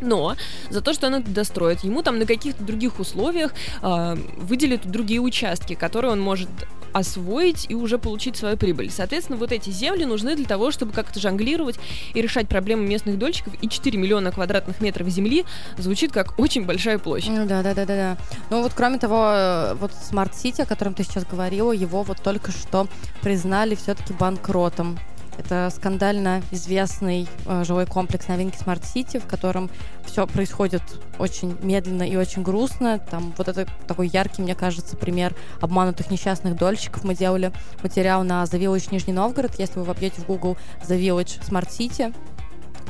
Но 0.00 0.36
за 0.68 0.82
то, 0.82 0.92
что 0.92 1.06
он 1.06 1.14
это 1.16 1.30
достроит, 1.30 1.80
ему 1.80 2.02
там 2.02 2.18
на 2.18 2.26
каких-то 2.26 2.62
других 2.62 3.00
условиях 3.00 3.54
э, 3.82 4.16
выделят 4.36 4.86
другие 4.86 5.20
участки, 5.20 5.74
которые 5.74 6.12
он 6.12 6.20
может 6.20 6.48
освоить 6.92 7.66
и 7.68 7.74
уже 7.74 7.98
получить 7.98 8.36
свою 8.36 8.56
прибыль. 8.56 8.90
Соответственно, 8.90 9.38
вот 9.38 9.52
эти 9.52 9.70
земли 9.70 10.04
нужны 10.04 10.36
для 10.36 10.46
того, 10.46 10.70
чтобы 10.70 10.92
как-то 10.92 11.20
жонглировать 11.20 11.78
и 12.14 12.22
решать 12.22 12.48
проблемы 12.48 12.86
местных 12.86 13.18
дольщиков. 13.18 13.54
И 13.62 13.68
4 13.68 13.98
миллиона 13.98 14.32
квадратных 14.32 14.80
метров 14.80 15.08
земли 15.08 15.44
звучит 15.78 16.12
как 16.12 16.38
очень 16.38 16.64
большая 16.64 16.98
площадь. 16.98 17.30
Ну 17.30 17.46
да, 17.46 17.62
да, 17.62 17.74
да, 17.74 17.84
да, 17.84 17.96
да. 17.96 18.16
Ну 18.50 18.62
вот 18.62 18.72
кроме 18.74 18.98
того, 18.98 19.30
э, 19.32 19.74
вот 19.74 19.92
Smart 19.92 20.32
City, 20.32 20.62
о 20.62 20.66
котором 20.66 20.94
ты 20.94 21.04
сейчас 21.04 21.24
говорила, 21.24 21.72
его 21.72 22.02
вот 22.02 22.22
только 22.22 22.52
что 22.52 22.88
признали 23.22 23.74
все-таки 23.74 24.12
банкротом. 24.12 24.98
Это 25.38 25.70
скандально 25.74 26.42
известный 26.50 27.28
э, 27.44 27.64
жилой 27.64 27.86
комплекс 27.86 28.26
новинки 28.28 28.56
Smart 28.58 28.82
City, 28.82 29.20
в 29.20 29.26
котором 29.26 29.70
все 30.04 30.26
происходит 30.26 30.82
очень 31.18 31.56
медленно 31.62 32.02
и 32.02 32.16
очень 32.16 32.42
грустно. 32.42 32.98
Там 32.98 33.34
вот 33.36 33.48
это 33.48 33.66
такой 33.86 34.08
яркий, 34.08 34.42
мне 34.42 34.54
кажется, 34.54 34.96
пример 34.96 35.34
обманутых 35.60 36.10
несчастных 36.10 36.56
дольщиков. 36.56 37.04
Мы 37.04 37.14
делали 37.14 37.52
материал 37.82 38.24
на 38.24 38.42
The 38.44 38.58
Village 38.58 38.88
Нижний 38.90 39.12
Новгород. 39.12 39.58
Если 39.58 39.78
вы 39.78 39.84
вобьете 39.84 40.20
в 40.20 40.26
Google 40.26 40.56
The 40.82 40.98
Village 40.98 41.40
Smart 41.46 41.68
City, 41.68 42.14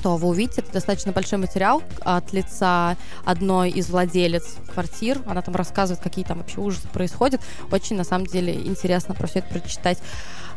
то 0.03 0.17
вы 0.17 0.29
увидите, 0.29 0.61
это 0.61 0.73
достаточно 0.73 1.11
большой 1.13 1.39
материал 1.39 1.83
от 2.03 2.33
лица 2.33 2.97
одной 3.25 3.71
из 3.71 3.91
владелец 3.91 4.57
квартир. 4.73 5.21
Она 5.27 5.43
там 5.43 5.57
рассказывает, 5.57 6.03
какие 6.03 6.25
там 6.25 6.39
вообще 6.39 6.61
ужасы 6.61 6.87
происходят. 6.89 7.41
Очень, 7.73 7.97
на 7.97 8.05
самом 8.05 8.27
деле, 8.27 8.55
интересно 8.55 9.15
про 9.15 9.27
все 9.27 9.41
это 9.41 9.49
прочитать. 9.49 9.99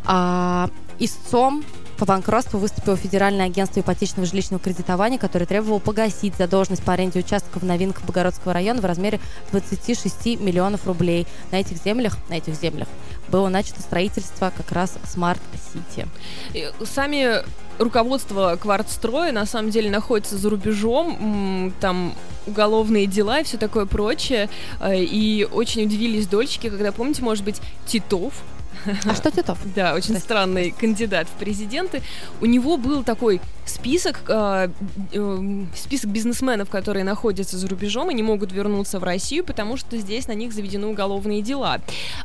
А, 0.05 0.69
истцом 0.99 1.63
по 1.99 2.05
банкротству 2.05 2.59
выступило 2.59 2.95
Федеральное 2.95 3.47
агентство 3.47 3.81
ипотечного 3.81 4.25
жилищного 4.25 4.63
кредитования, 4.63 5.19
которое 5.19 5.45
требовало 5.45 5.79
погасить 5.79 6.33
задолженность 6.35 6.83
по 6.83 6.93
аренде 6.93 7.19
участков 7.19 7.61
в 7.61 7.65
новинках 7.65 8.05
Богородского 8.05 8.53
района 8.53 8.79
в 8.79 8.85
размере 8.85 9.19
26 9.51 10.39
миллионов 10.39 10.87
рублей. 10.87 11.27
На 11.51 11.57
этих 11.57 11.77
землях, 11.83 12.17
на 12.29 12.35
этих 12.35 12.55
землях 12.55 12.87
было 13.27 13.49
начато 13.49 13.81
строительство 13.81 14.51
как 14.55 14.71
раз 14.71 14.97
City. 15.13 16.07
Сами 16.85 17.43
руководство 17.79 18.57
квартстроя 18.59 19.31
на 19.33 19.45
самом 19.45 19.69
деле 19.69 19.89
находится 19.89 20.37
за 20.37 20.49
рубежом, 20.49 21.73
там 21.81 22.15
уголовные 22.47 23.07
дела 23.07 23.41
и 23.41 23.43
все 23.43 23.57
такое 23.57 23.85
прочее. 23.85 24.49
Э, 24.79 24.95
и 24.97 25.45
очень 25.45 25.83
удивились 25.83 26.27
дольщики, 26.27 26.69
когда, 26.69 26.91
помните, 26.91 27.23
может 27.23 27.43
быть, 27.43 27.61
Титов, 27.85 28.33
а 29.05 29.15
что 29.15 29.31
Титов? 29.31 29.59
Да, 29.75 29.93
очень 29.93 30.17
странный 30.17 30.71
кандидат 30.71 31.27
в 31.27 31.39
президенты. 31.39 32.01
У 32.41 32.45
него 32.45 32.77
был 32.77 33.03
такой 33.03 33.39
список, 33.69 34.21
э, 34.27 34.69
э, 35.13 35.65
список 35.75 36.09
бизнесменов, 36.09 36.69
которые 36.69 37.03
находятся 37.03 37.57
за 37.57 37.67
рубежом 37.67 38.09
и 38.09 38.13
не 38.13 38.23
могут 38.23 38.51
вернуться 38.51 38.99
в 38.99 39.03
Россию, 39.03 39.45
потому 39.45 39.77
что 39.77 39.97
здесь 39.97 40.27
на 40.27 40.33
них 40.33 40.53
заведены 40.53 40.87
уголовные 40.87 41.41
дела. 41.41 41.81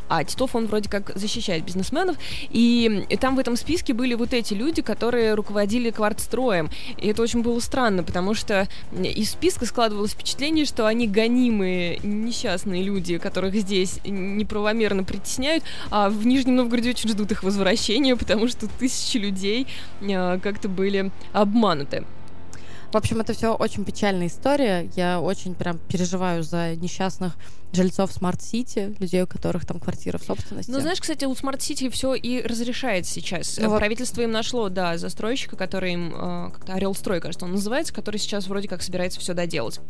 А 0.08 0.24
Титов, 0.24 0.54
он 0.54 0.66
вроде 0.66 0.88
как 0.88 1.12
защищает 1.16 1.64
бизнесменов, 1.64 2.16
и, 2.50 3.06
и 3.08 3.16
там 3.16 3.36
в 3.36 3.38
этом 3.38 3.56
списке 3.56 3.92
были 3.92 4.14
вот 4.14 4.32
эти 4.32 4.54
люди, 4.54 4.82
которые 4.82 5.34
руководили 5.34 5.90
квартстроем. 5.90 6.70
И 6.98 7.08
это 7.08 7.22
очень 7.22 7.42
было 7.42 7.60
странно, 7.60 8.02
потому 8.02 8.34
что 8.34 8.68
из 8.92 9.30
списка 9.30 9.66
складывалось 9.66 10.12
впечатление, 10.12 10.64
что 10.64 10.86
они 10.86 11.06
гонимые, 11.06 11.98
несчастные 12.02 12.82
люди, 12.82 13.18
которых 13.18 13.54
здесь 13.54 14.00
неправомерно 14.04 15.04
притесняют, 15.04 15.64
а 15.90 16.08
в 16.08 16.26
Нижнем 16.26 16.43
Новгороде 16.52 16.90
очень 16.90 17.08
ждут 17.08 17.32
их 17.32 17.42
возвращения, 17.42 18.16
потому 18.24 18.48
что 18.48 18.66
тысячи 18.66 19.16
людей 19.18 19.66
э, 20.00 20.38
как-то 20.42 20.68
были 20.68 21.10
обмануты. 21.32 22.04
В 22.94 22.96
общем, 22.96 23.20
это 23.20 23.32
все 23.32 23.52
очень 23.52 23.84
печальная 23.84 24.28
история. 24.28 24.88
Я 24.94 25.20
очень 25.20 25.56
прям 25.56 25.78
переживаю 25.78 26.44
за 26.44 26.76
несчастных 26.76 27.34
жильцов 27.72 28.12
смарт-сити, 28.12 28.94
людей, 29.00 29.24
у 29.24 29.26
которых 29.26 29.66
там 29.66 29.80
квартира 29.80 30.16
в 30.16 30.22
собственности. 30.22 30.70
Ну, 30.70 30.78
знаешь, 30.78 31.00
кстати, 31.00 31.24
у 31.24 31.34
смарт-сити 31.34 31.88
все 31.88 32.14
и 32.14 32.40
разрешается 32.40 33.04
сейчас. 33.04 33.58
Ну, 33.60 33.76
Правительство 33.76 34.20
вот... 34.20 34.26
им 34.28 34.30
нашло, 34.30 34.68
да, 34.68 34.96
застройщика, 34.96 35.56
который 35.56 35.94
им, 35.94 36.14
э, 36.14 36.50
как-то 36.52 36.74
Орел-строй, 36.74 37.20
кажется, 37.20 37.46
он 37.46 37.50
называется, 37.50 37.92
который 37.92 38.18
сейчас 38.18 38.46
вроде 38.46 38.68
как 38.68 38.80
собирается 38.80 39.18
все 39.18 39.34
доделать. 39.34 39.80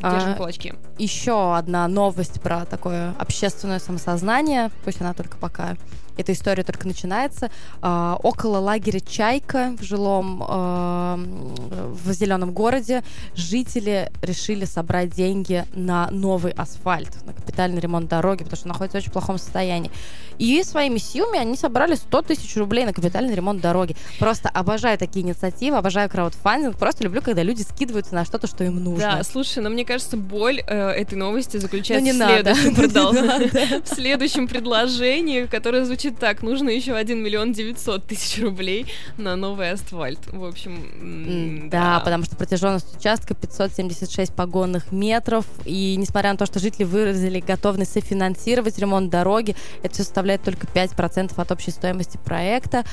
Держим 0.00 0.30
а, 0.30 0.34
кулачки. 0.36 0.72
Еще 0.96 1.54
одна 1.54 1.86
новость 1.88 2.40
про 2.40 2.64
такое 2.64 3.14
общественное 3.18 3.80
самосознание, 3.80 4.70
пусть 4.82 5.02
она 5.02 5.12
только 5.12 5.36
пока 5.36 5.76
эта 6.16 6.32
история 6.32 6.62
только 6.62 6.86
начинается. 6.86 7.50
А, 7.82 8.18
около 8.22 8.58
лагеря 8.58 9.00
Чайка 9.00 9.74
в 9.78 9.82
жилом 9.82 10.42
а, 10.46 11.16
в 11.16 12.12
зеленом 12.12 12.52
городе 12.52 13.02
жители 13.34 14.10
решили 14.22 14.64
собрать 14.64 15.10
деньги 15.10 15.64
на 15.74 16.08
новый 16.10 16.52
асфальт, 16.52 17.24
на 17.24 17.32
капитальный 17.32 17.80
ремонт 17.80 18.08
дороги, 18.08 18.42
потому 18.42 18.56
что 18.56 18.68
находится 18.68 18.98
в 18.98 19.02
очень 19.02 19.12
плохом 19.12 19.38
состоянии. 19.38 19.90
И 20.38 20.62
своими 20.62 20.98
силами 20.98 21.38
они 21.38 21.56
собрали 21.56 21.94
100 21.94 22.22
тысяч 22.22 22.56
рублей 22.56 22.84
на 22.84 22.92
капитальный 22.92 23.34
ремонт 23.34 23.60
дороги. 23.60 23.96
Просто 24.18 24.48
обожаю 24.48 24.98
такие 24.98 25.24
инициативы, 25.24 25.78
обожаю 25.78 26.10
краудфандинг. 26.10 26.76
Просто 26.76 27.04
люблю, 27.04 27.22
когда 27.22 27.42
люди 27.42 27.62
скидываются 27.62 28.14
на 28.14 28.24
что-то, 28.24 28.46
что 28.46 28.64
им 28.64 28.82
нужно. 28.82 29.16
Да, 29.16 29.24
слушай, 29.24 29.62
но 29.62 29.70
мне 29.70 29.84
кажется, 29.84 30.16
боль 30.16 30.62
э, 30.66 30.90
этой 30.90 31.16
новости 31.16 31.56
заключается 31.56 32.12
ну, 32.12 32.24
в, 32.24 32.28
следующем 32.28 32.74
продол... 32.76 33.12
в 33.84 33.88
следующем 33.88 34.48
предложении, 34.48 35.44
которое 35.44 35.84
звучит 35.84 36.05
так. 36.10 36.42
Нужно 36.42 36.68
еще 36.68 36.94
1 36.94 37.18
миллион 37.22 37.52
900 37.52 38.06
тысяч 38.06 38.42
рублей 38.42 38.86
на 39.16 39.36
новый 39.36 39.70
асфальт. 39.70 40.20
В 40.32 40.44
общем, 40.44 41.68
да, 41.70 41.96
да, 41.96 42.00
потому 42.00 42.24
что 42.24 42.36
протяженность 42.36 42.96
участка 42.96 43.34
576 43.34 44.34
погонных 44.34 44.92
метров. 44.92 45.46
И 45.64 45.96
несмотря 45.96 46.32
на 46.32 46.36
то, 46.36 46.46
что 46.46 46.58
жители 46.58 46.84
выразили 46.84 47.40
готовность 47.40 47.92
софинансировать 47.92 48.78
ремонт 48.78 49.10
дороги, 49.10 49.56
это 49.82 49.94
все 49.94 50.04
составляет 50.04 50.26
составляет 50.26 50.42
только 50.42 50.66
5% 50.66 51.32
от 51.36 51.52
общей 51.52 51.70
стоимости 51.70 52.18
проекта. 52.24 52.84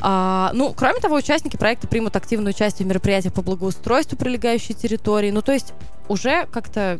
А, 0.00 0.50
ну, 0.54 0.72
кроме 0.76 1.00
того, 1.00 1.16
участники 1.16 1.56
проекта 1.56 1.88
примут 1.88 2.16
активное 2.16 2.52
участие 2.52 2.86
в 2.86 2.88
мероприятиях 2.88 3.34
по 3.34 3.42
благоустройству 3.42 4.16
прилегающей 4.16 4.74
территории. 4.74 5.30
Ну, 5.30 5.42
то 5.42 5.52
есть 5.52 5.72
уже 6.08 6.46
как-то 6.46 6.98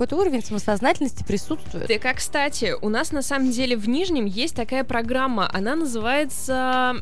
какой-то 0.00 0.16
уровень 0.16 0.42
самосознательности 0.42 1.24
присутствует. 1.24 1.86
Так, 1.86 2.06
а 2.06 2.14
кстати, 2.14 2.74
у 2.80 2.88
нас 2.88 3.12
на 3.12 3.20
самом 3.20 3.50
деле 3.50 3.76
в 3.76 3.86
Нижнем 3.86 4.24
есть 4.24 4.56
такая 4.56 4.82
программа, 4.82 5.46
она 5.52 5.76
называется 5.76 6.96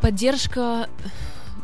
поддержка 0.00 0.88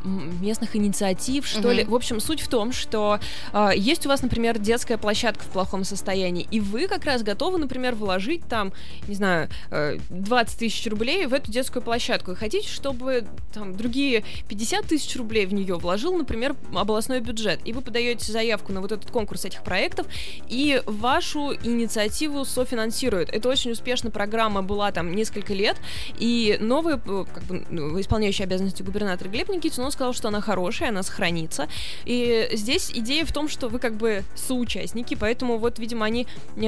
местных 0.05 0.76
инициатив, 0.76 1.47
что 1.47 1.71
uh-huh. 1.71 1.75
ли. 1.75 1.85
В 1.85 1.95
общем, 1.95 2.21
суть 2.21 2.40
в 2.40 2.49
том, 2.49 2.73
что 2.73 3.19
э, 3.52 3.71
есть 3.76 4.07
у 4.07 4.09
вас, 4.09 4.23
например, 4.23 4.59
детская 4.59 4.99
площадка 4.99 5.45
в 5.45 5.49
плохом 5.49 5.85
состоянии, 5.85 6.47
и 6.50 6.61
вы 6.61 6.88
как 6.88 7.05
раз 7.05 7.23
готовы, 7.23 7.59
например, 7.59 7.95
вложить 7.95 8.43
там, 8.49 8.73
не 9.07 9.14
знаю, 9.14 9.49
э, 9.71 9.99
20 10.11 10.59
тысяч 10.59 10.87
рублей 10.87 11.26
в 11.26 11.35
эту 11.35 11.50
детскую 11.50 11.83
площадку, 11.83 12.33
и 12.33 12.35
хотите, 12.35 12.69
чтобы 12.69 13.26
там 13.52 13.76
другие 13.76 14.25
50 14.49 14.87
тысяч 14.87 15.17
рублей 15.17 15.47
в 15.47 15.52
нее 15.52 15.76
вложил, 15.76 16.17
например, 16.17 16.55
областной 16.75 17.21
бюджет, 17.21 17.61
и 17.64 17.73
вы 17.73 17.81
подаете 17.81 18.31
заявку 18.31 18.73
на 18.73 18.81
вот 18.81 18.93
этот 18.93 19.11
конкурс 19.11 19.45
этих 19.45 19.62
проектов, 19.62 20.07
и 20.49 20.83
вашу 20.87 21.55
инициативу 21.55 22.45
софинансируют. 22.45 23.31
Это 23.31 23.49
очень 23.49 23.73
успешная 23.73 24.12
программа 24.12 24.62
была 24.62 24.93
там 24.93 25.14
несколько 25.14 25.55
лет, 25.55 25.76
и 26.19 26.57
новый, 26.61 26.97
э, 26.97 27.25
как 27.33 27.43
бы, 27.45 27.67
ну, 27.71 28.00
исполняющий 28.00 28.45
обязанности 28.45 28.83
губернатора 28.83 29.28
Глеб 29.28 29.49
Никитин, 29.49 29.85
он 29.88 29.92
сказал, 29.92 30.12
что 30.12 30.28
она 30.28 30.40
хорошая, 30.40 30.90
она 30.90 31.02
сохранится. 31.02 31.68
И 32.04 32.49
здесь 32.52 32.90
идея 32.92 33.25
в 33.25 33.33
том, 33.33 33.49
что 33.49 33.68
вы 33.68 33.78
как 33.78 33.95
бы 33.95 34.23
соучастники, 34.35 35.14
поэтому 35.14 35.59
вот, 35.59 35.78
видимо, 35.78 36.07
они 36.07 36.26
э, 36.57 36.61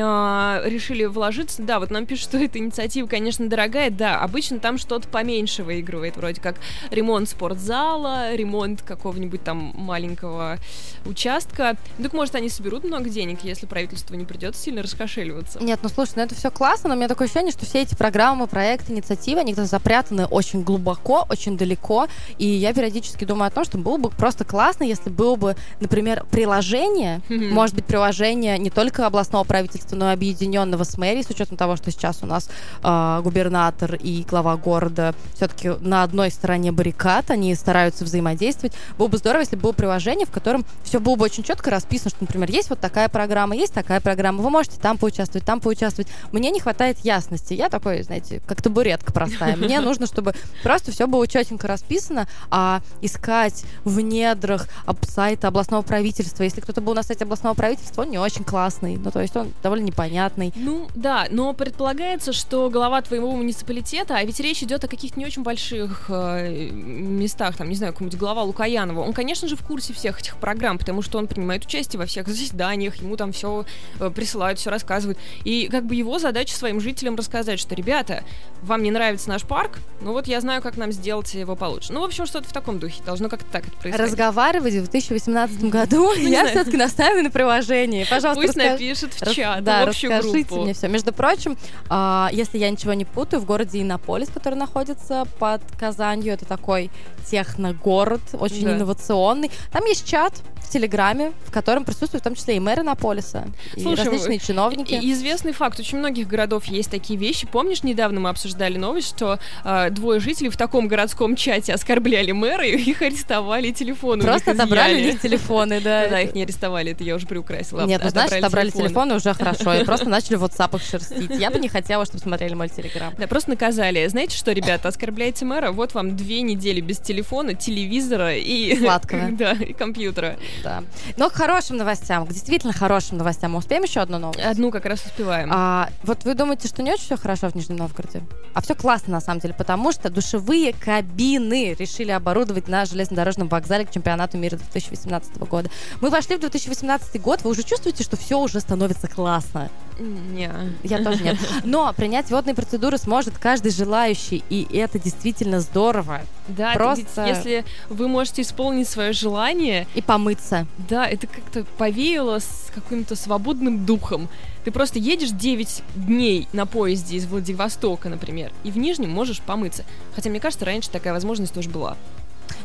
решили 0.64 1.04
вложиться. 1.04 1.62
Да, 1.62 1.78
вот 1.78 1.90
нам 1.90 2.06
пишут, 2.06 2.30
что 2.30 2.38
эта 2.38 2.58
инициатива, 2.58 3.06
конечно, 3.06 3.48
дорогая. 3.48 3.90
Да, 3.90 4.20
обычно 4.20 4.58
там 4.58 4.78
что-то 4.78 5.08
поменьше 5.08 5.62
выигрывает, 5.62 6.16
вроде 6.16 6.40
как 6.40 6.56
ремонт 6.90 7.28
спортзала, 7.28 8.34
ремонт 8.34 8.82
какого-нибудь 8.82 9.44
там 9.44 9.72
маленького 9.76 10.58
участка. 11.04 11.76
Так 12.02 12.12
может, 12.12 12.34
они 12.34 12.48
соберут 12.48 12.84
много 12.84 13.10
денег, 13.10 13.40
если 13.44 13.66
правительству 13.66 14.16
не 14.16 14.24
придется 14.24 14.62
сильно 14.62 14.82
раскошеливаться. 14.82 15.62
Нет, 15.62 15.80
ну 15.82 15.88
слушай, 15.88 16.12
ну 16.16 16.22
это 16.22 16.34
все 16.34 16.50
классно, 16.50 16.88
но 16.88 16.94
у 16.94 16.98
меня 16.98 17.08
такое 17.08 17.26
ощущение, 17.26 17.52
что 17.52 17.66
все 17.66 17.82
эти 17.82 17.94
программы, 17.94 18.46
проекты, 18.46 18.92
инициативы, 18.92 19.40
они 19.40 19.54
запрятаны 19.54 20.24
очень 20.26 20.62
глубоко, 20.62 21.26
очень 21.28 21.58
далеко, 21.58 22.08
и 22.38 22.46
я 22.46 22.72
периодически 22.72 23.09
периодически 23.10 23.24
думаю 23.24 23.48
о 23.48 23.50
том, 23.50 23.64
что 23.64 23.78
было 23.78 23.96
бы 23.96 24.10
просто 24.10 24.44
классно, 24.44 24.84
если 24.84 25.10
было 25.10 25.36
бы, 25.36 25.56
например, 25.80 26.24
приложение, 26.30 27.20
mm-hmm. 27.28 27.50
может 27.50 27.74
быть, 27.74 27.84
приложение 27.84 28.58
не 28.58 28.70
только 28.70 29.06
областного 29.06 29.44
правительства, 29.44 29.96
но 29.96 30.10
и 30.10 30.14
объединенного 30.14 30.84
с 30.84 30.96
мэрией, 30.96 31.24
с 31.24 31.30
учетом 31.30 31.56
того, 31.56 31.76
что 31.76 31.90
сейчас 31.90 32.22
у 32.22 32.26
нас 32.26 32.48
э, 32.82 33.20
губернатор 33.22 33.94
и 33.94 34.24
глава 34.28 34.56
города 34.56 35.14
все-таки 35.34 35.70
на 35.80 36.02
одной 36.02 36.30
стороне 36.30 36.72
баррикад, 36.72 37.30
они 37.30 37.54
стараются 37.54 38.04
взаимодействовать. 38.04 38.74
Было 38.98 39.08
бы 39.08 39.18
здорово, 39.18 39.40
если 39.40 39.56
было 39.56 39.72
приложение, 39.72 40.26
в 40.26 40.30
котором 40.30 40.64
все 40.84 41.00
было 41.00 41.16
бы 41.16 41.24
очень 41.24 41.42
четко 41.42 41.70
расписано, 41.70 42.10
что, 42.10 42.18
например, 42.20 42.50
есть 42.50 42.70
вот 42.70 42.80
такая 42.80 43.08
программа, 43.08 43.56
есть 43.56 43.74
такая 43.74 44.00
программа, 44.00 44.42
вы 44.42 44.50
можете 44.50 44.78
там 44.80 44.98
поучаствовать, 44.98 45.44
там 45.44 45.60
поучаствовать. 45.60 46.10
Мне 46.32 46.50
не 46.50 46.60
хватает 46.60 46.98
ясности. 47.00 47.54
Я 47.54 47.68
такой, 47.68 48.02
знаете, 48.02 48.40
как 48.46 48.62
табуретка 48.62 49.12
простая. 49.12 49.56
Мне 49.56 49.80
нужно, 49.80 50.06
чтобы 50.06 50.34
просто 50.62 50.92
все 50.92 51.06
было 51.06 51.26
четенько 51.26 51.66
расписано, 51.66 52.26
а 52.50 52.80
искать 53.02 53.64
в 53.85 54.00
недрах 54.00 54.69
сайта 55.02 55.49
областного 55.49 55.83
правительства. 55.83 56.42
Если 56.42 56.61
кто-то 56.61 56.80
был 56.80 56.95
на 56.95 57.02
сайте 57.02 57.25
областного 57.25 57.54
правительства, 57.54 58.02
он 58.02 58.11
не 58.11 58.19
очень 58.19 58.45
классный. 58.45 58.97
Ну, 58.97 59.11
то 59.11 59.21
есть 59.21 59.37
он 59.37 59.52
довольно 59.62 59.85
непонятный. 59.85 60.52
Ну, 60.57 60.88
да, 60.95 61.26
но 61.30 61.52
предполагается, 61.52 62.33
что 62.33 62.71
глава 62.71 63.02
твоего 63.02 63.30
муниципалитета, 63.33 64.16
а 64.16 64.25
ведь 64.25 64.40
речь 64.40 64.62
идет 64.62 64.85
о 64.85 64.88
каких-то 64.88 65.19
не 65.19 65.26
очень 65.26 65.42
больших 65.42 66.07
э, 66.09 66.71
местах, 66.71 67.57
там, 67.57 67.69
не 67.69 67.75
знаю, 67.75 67.92
какой-нибудь 67.92 68.19
глава 68.19 68.42
Лукаянова, 68.42 69.00
он, 69.00 69.12
конечно 69.12 69.49
же, 69.49 69.57
в 69.57 69.64
курсе 69.64 69.92
всех 69.92 70.21
этих 70.21 70.37
программ, 70.37 70.78
потому 70.78 71.02
что 71.02 71.19
он 71.19 71.26
принимает 71.26 71.64
участие 71.64 71.99
во 71.99 72.07
всех 72.07 72.28
заседаниях, 72.28 72.97
ему 72.97 73.16
там 73.16 73.33
все 73.33 73.64
э, 73.99 74.11
присылают, 74.11 74.59
все 74.59 74.71
рассказывают. 74.71 75.19
И 75.45 75.69
как 75.71 75.87
бы 75.87 75.95
его 75.95 76.19
задача 76.19 76.54
своим 76.54 76.80
жителям 76.80 77.16
рассказать, 77.16 77.59
что, 77.61 77.75
ребята, 77.75 78.25
вам 78.62 78.83
не 78.83 78.90
нравится 78.90 79.28
наш 79.28 79.42
парк, 79.42 79.78
ну 80.00 80.12
вот 80.12 80.26
я 80.26 80.40
знаю, 80.40 80.62
как 80.62 80.76
нам 80.76 80.92
сделать 80.92 81.33
его 81.35 81.57
получше. 81.57 81.92
Ну, 81.92 82.00
в 82.00 82.04
общем, 82.04 82.26
что-то 82.26 82.49
в 82.49 82.52
таком 82.52 82.78
духе. 82.78 82.89
Должно 83.04 83.28
как-то 83.28 83.47
так 83.50 83.66
это 83.66 83.76
происходить. 83.76 84.11
Разговаривать 84.11 84.75
в 84.75 84.90
2018 84.90 85.64
году 85.64 86.12
ну, 86.14 86.14
я 86.14 86.47
все-таки 86.47 86.76
настаиваю 86.76 87.25
на 87.25 87.30
приложении. 87.30 88.04
Пожалуйста, 88.04 88.42
Пусть 88.47 88.56
напишет 88.56 89.14
в 89.14 89.35
чат, 89.35 89.64
да, 89.64 89.85
в 89.85 89.88
общую 89.88 90.12
расскажите 90.12 90.54
мне 90.56 90.75
все. 90.75 90.88
Между 90.88 91.12
прочим, 91.12 91.56
а, 91.88 92.28
если 92.32 92.59
я 92.59 92.70
ничего 92.70 92.92
не 92.94 93.04
путаю, 93.04 93.40
в 93.40 93.44
городе 93.44 93.80
Иннополис, 93.80 94.28
который 94.28 94.54
находится 94.54 95.26
под 95.38 95.62
Казанью, 95.78 96.35
это 96.35 96.44
такой 96.44 96.90
техногород, 97.30 98.20
очень 98.32 98.64
инновационный. 98.64 99.50
Там 99.73 99.85
есть 99.85 100.06
чат, 100.06 100.35
Телеграме, 100.70 101.32
в 101.44 101.50
котором 101.50 101.84
присутствуют 101.84 102.22
в 102.22 102.24
том 102.24 102.34
числе 102.34 102.56
и 102.56 102.60
мэры 102.60 102.82
Наполиса, 102.82 103.46
и 103.74 103.82
Слушай, 103.82 104.04
различные 104.04 104.38
чиновники. 104.38 104.98
Известный 105.02 105.52
факт, 105.52 105.80
очень 105.80 105.98
многих 105.98 106.28
городов 106.28 106.66
есть 106.66 106.90
такие 106.90 107.18
вещи. 107.18 107.46
Помнишь, 107.46 107.82
недавно 107.82 108.20
мы 108.20 108.28
обсуждали 108.30 108.78
новость, 108.78 109.08
что 109.08 109.38
э, 109.64 109.90
двое 109.90 110.20
жителей 110.20 110.48
в 110.48 110.56
таком 110.56 110.88
городском 110.88 111.36
чате 111.36 111.74
оскорбляли 111.74 112.32
мэра, 112.32 112.64
и 112.64 112.76
их 112.76 113.02
арестовали, 113.02 113.72
телефоны 113.72 114.22
Просто 114.22 114.52
отобрали 114.52 115.02
у 115.02 115.04
них 115.06 115.20
телефоны, 115.20 115.80
да. 115.80 116.08
Да, 116.08 116.20
их 116.20 116.34
не 116.34 116.42
арестовали, 116.42 116.92
это 116.92 117.04
я 117.04 117.16
уже 117.16 117.26
приукрасила. 117.26 117.86
Нет, 117.86 118.02
ну 118.04 118.10
знаешь, 118.10 118.32
отобрали 118.32 118.70
телефоны 118.70 119.16
уже 119.16 119.34
хорошо, 119.34 119.74
и 119.74 119.84
просто 119.84 120.08
начали 120.08 120.36
в 120.36 120.44
WhatsApp 120.44 120.76
их 120.76 120.82
шерстить. 120.82 121.30
Я 121.38 121.50
бы 121.50 121.58
не 121.58 121.68
хотела, 121.68 122.04
чтобы 122.04 122.20
смотрели 122.20 122.54
мой 122.54 122.68
телеграм. 122.68 123.12
Да, 123.18 123.26
просто 123.26 123.50
наказали. 123.50 124.06
Знаете 124.06 124.36
что, 124.36 124.52
ребята, 124.52 124.88
оскорбляете 124.88 125.44
мэра, 125.44 125.72
вот 125.72 125.94
вам 125.94 126.16
две 126.16 126.42
недели 126.42 126.80
без 126.80 126.98
телефона, 126.98 127.54
телевизора 127.54 128.36
и... 128.36 128.78
Сладкого. 128.78 129.30
Да, 129.40 129.52
и 129.52 129.72
компьютера 129.72 130.36
да. 130.62 130.82
Но 131.16 131.30
к 131.30 131.34
хорошим 131.34 131.76
новостям, 131.76 132.26
к 132.26 132.32
действительно 132.32 132.72
хорошим 132.72 133.18
новостям. 133.18 133.52
Мы 133.52 133.58
успеем 133.58 133.82
еще 133.82 134.00
одну 134.00 134.18
новость? 134.18 134.40
Одну 134.40 134.70
как 134.70 134.86
раз 134.86 135.04
успеваем. 135.04 135.50
А, 135.52 135.88
вот 136.02 136.24
вы 136.24 136.34
думаете, 136.34 136.68
что 136.68 136.82
не 136.82 136.92
очень 136.92 137.04
все 137.04 137.16
хорошо 137.16 137.48
в 137.48 137.54
Нижнем 137.54 137.76
Новгороде? 137.76 138.22
А 138.54 138.60
все 138.60 138.74
классно 138.74 139.12
на 139.12 139.20
самом 139.20 139.40
деле, 139.40 139.54
потому 139.54 139.92
что 139.92 140.10
душевые 140.10 140.72
кабины 140.72 141.74
решили 141.78 142.10
оборудовать 142.10 142.68
на 142.68 142.84
железнодорожном 142.84 143.48
вокзале 143.48 143.86
к 143.86 143.90
чемпионату 143.90 144.38
мира 144.38 144.56
2018 144.56 145.38
года. 145.38 145.70
Мы 146.00 146.10
вошли 146.10 146.36
в 146.36 146.40
2018 146.40 147.20
год, 147.20 147.42
вы 147.42 147.50
уже 147.50 147.62
чувствуете, 147.62 148.04
что 148.04 148.16
все 148.16 148.38
уже 148.38 148.60
становится 148.60 149.08
классно? 149.08 149.70
Не. 150.00 150.50
Я 150.83 151.04
тоже 151.04 151.23
нет. 151.23 151.37
Но 151.64 151.92
принять 151.92 152.30
водные 152.30 152.54
процедуры 152.54 152.97
сможет 152.97 153.38
каждый 153.38 153.71
желающий, 153.71 154.42
и 154.49 154.66
это 154.76 154.99
действительно 154.99 155.61
здорово. 155.61 156.23
Да, 156.49 156.73
Просто... 156.73 157.26
если 157.26 157.64
вы 157.90 158.09
можете 158.09 158.42
исполнить 158.42 158.88
свое 158.88 159.12
желание... 159.12 159.87
И 159.95 160.00
помыться. 160.00 160.66
Да, 160.88 161.07
это 161.07 161.26
как-то 161.26 161.64
повеяло 161.76 162.38
с 162.38 162.71
каким-то 162.75 163.14
свободным 163.14 163.85
духом. 163.85 164.28
Ты 164.64 164.71
просто 164.71 164.99
едешь 164.99 165.30
9 165.30 165.83
дней 165.95 166.49
на 166.52 166.64
поезде 166.66 167.16
из 167.16 167.26
Владивостока, 167.26 168.09
например, 168.09 168.52
и 168.64 168.71
в 168.71 168.78
Нижнем 168.78 169.11
можешь 169.11 169.40
помыться. 169.40 169.85
Хотя, 170.14 170.30
мне 170.30 170.40
кажется, 170.40 170.64
раньше 170.64 170.90
такая 170.90 171.12
возможность 171.12 171.52
тоже 171.52 171.69
была. 171.69 171.97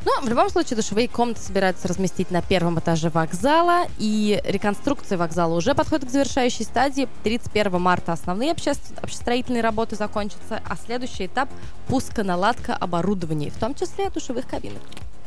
Ну, 0.06 0.22
в 0.22 0.30
любом 0.30 0.50
случае, 0.52 0.78
душевые 0.78 1.08
комнаты 1.08 1.42
собираются 1.42 1.88
разместить 1.88 2.30
на 2.30 2.44
первом 2.44 2.80
этаже 2.80 3.10
вокзала, 3.10 3.88
и 3.98 4.40
реконструкция 4.46 5.18
вокзала 5.18 5.56
уже 5.56 5.74
подходит 5.74 6.08
к 6.08 6.12
завершающей 6.12 6.64
стадии. 6.64 7.10
31 7.24 7.82
марта 7.82 8.14
основные 8.14 8.52
обще... 8.52 8.74
общестроительные 9.02 9.64
работы 9.64 9.96
закончатся, 9.96 10.62
а 10.70 10.76
следующий 10.78 11.26
этап– 11.26 11.50
пусконаладка 11.88 12.76
оборудования, 12.76 13.50
в 13.50 13.58
том 13.58 13.74
числе 13.74 14.12
душевых 14.12 14.48
кабинок 14.48 14.82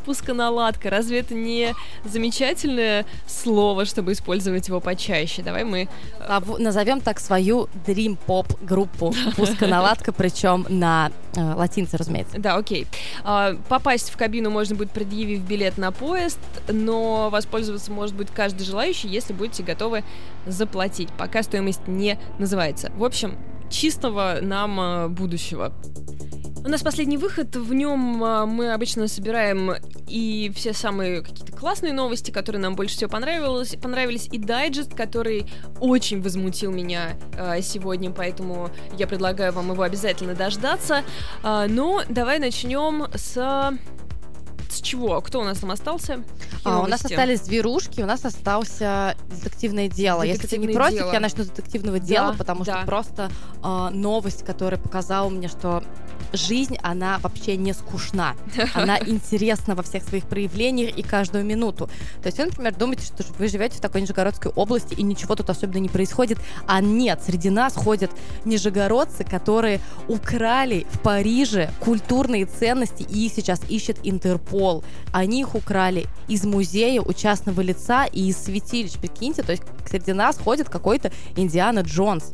пусконаладка. 0.08 0.88
Разве 0.88 1.18
это 1.18 1.34
не 1.34 1.74
замечательное 2.02 3.04
слово, 3.26 3.84
чтобы 3.84 4.12
использовать 4.12 4.66
его 4.68 4.80
почаще? 4.80 5.42
Давай 5.42 5.64
мы... 5.64 5.86
Э, 6.18 6.40
назовем 6.58 7.02
так 7.02 7.20
свою 7.20 7.68
Dream 7.86 8.16
Pop 8.26 8.46
группу. 8.62 9.14
Пусконаладка, 9.36 10.12
причем 10.12 10.64
на 10.70 11.12
э, 11.36 11.40
латинце, 11.54 11.98
разумеется. 11.98 12.38
Да, 12.38 12.56
окей. 12.56 12.86
А, 13.22 13.54
попасть 13.68 14.08
в 14.08 14.16
кабину 14.16 14.48
можно 14.48 14.74
будет, 14.76 14.92
предъявив 14.92 15.42
билет 15.42 15.76
на 15.76 15.92
поезд, 15.92 16.38
но 16.68 17.28
воспользоваться 17.28 17.92
может 17.92 18.14
быть 18.14 18.28
каждый 18.34 18.64
желающий, 18.64 19.08
если 19.08 19.34
будете 19.34 19.62
готовы 19.62 20.04
заплатить. 20.46 21.10
Пока 21.18 21.42
стоимость 21.42 21.86
не 21.86 22.18
называется. 22.38 22.90
В 22.96 23.04
общем, 23.04 23.36
чистого 23.68 24.38
нам 24.40 24.80
э, 24.80 25.08
будущего. 25.08 25.74
У 26.64 26.68
нас 26.68 26.82
последний 26.82 27.16
выход, 27.16 27.54
в 27.56 27.72
нем 27.72 28.22
а, 28.22 28.44
мы 28.44 28.72
обычно 28.72 29.06
собираем 29.08 29.72
и 30.08 30.52
все 30.54 30.72
самые 30.72 31.22
какие-то 31.22 31.52
классные 31.52 31.92
новости, 31.92 32.30
которые 32.30 32.60
нам 32.60 32.74
больше 32.74 32.96
всего 32.96 33.10
понравилось, 33.10 33.76
понравились, 33.80 34.28
и 34.32 34.38
дайджест, 34.38 34.94
который 34.94 35.46
очень 35.80 36.20
возмутил 36.20 36.72
меня 36.72 37.16
а, 37.36 37.60
сегодня, 37.62 38.10
поэтому 38.10 38.70
я 38.98 39.06
предлагаю 39.06 39.52
вам 39.52 39.72
его 39.72 39.82
обязательно 39.82 40.34
дождаться. 40.34 41.04
А, 41.42 41.66
но 41.68 42.02
давай 42.08 42.38
начнем 42.38 43.06
с 43.14 43.78
с 44.70 44.82
чего? 44.82 45.20
Кто 45.22 45.40
у 45.40 45.44
нас 45.44 45.58
там 45.58 45.70
остался? 45.70 46.22
А, 46.64 46.80
у 46.80 46.86
нас 46.86 47.04
остались 47.04 47.42
зверушки, 47.42 48.02
у 48.02 48.06
нас 48.06 48.24
остался 48.24 49.16
детективное 49.30 49.88
дело. 49.88 50.22
Детективное 50.22 50.26
Если 50.26 50.46
ты 50.46 50.58
не 50.58 50.74
против, 50.74 50.98
дело. 50.98 51.12
я 51.12 51.20
начну 51.20 51.44
с 51.44 51.48
детективного 51.48 51.98
дела, 51.98 52.32
да, 52.32 52.38
потому 52.38 52.64
да. 52.64 52.76
что 52.76 52.86
просто 52.86 53.30
э, 53.62 53.88
новость, 53.92 54.44
которая 54.44 54.78
показала 54.78 55.28
мне, 55.30 55.48
что 55.48 55.82
жизнь, 56.32 56.76
она 56.82 57.18
вообще 57.18 57.56
не 57.56 57.72
скучна. 57.72 58.34
Она 58.74 58.98
интересна 59.06 59.74
во 59.74 59.82
всех 59.82 60.02
своих 60.04 60.24
проявлениях 60.24 60.96
и 60.96 61.02
каждую 61.02 61.44
минуту. 61.44 61.88
То 62.22 62.26
есть 62.26 62.38
вы, 62.38 62.46
например, 62.46 62.74
думаете, 62.74 63.04
что 63.04 63.24
вы 63.38 63.48
живете 63.48 63.78
в 63.78 63.80
такой 63.80 64.02
Нижегородской 64.02 64.52
области 64.52 64.94
и 64.94 65.02
ничего 65.02 65.34
тут 65.34 65.50
особенно 65.50 65.78
не 65.78 65.88
происходит. 65.88 66.38
А 66.66 66.80
нет, 66.80 67.22
среди 67.24 67.50
нас 67.50 67.74
ходят 67.74 68.10
нижегородцы, 68.44 69.24
которые 69.24 69.80
украли 70.06 70.86
в 70.90 71.00
Париже 71.00 71.70
культурные 71.80 72.46
ценности 72.46 73.02
и 73.02 73.26
их 73.26 73.32
сейчас 73.32 73.60
ищет 73.68 73.98
Интерпол. 74.02 74.84
Они 75.12 75.40
их 75.40 75.54
украли 75.54 76.06
из 76.28 76.44
музея 76.44 77.02
у 77.02 77.12
частного 77.12 77.60
лица 77.60 78.04
и 78.06 78.28
из 78.28 78.38
святилищ. 78.38 78.98
Прикиньте, 78.98 79.42
то 79.42 79.52
есть 79.52 79.62
среди 79.88 80.12
нас 80.12 80.38
ходит 80.38 80.68
какой-то 80.68 81.12
Индиана 81.36 81.80
Джонс 81.80 82.30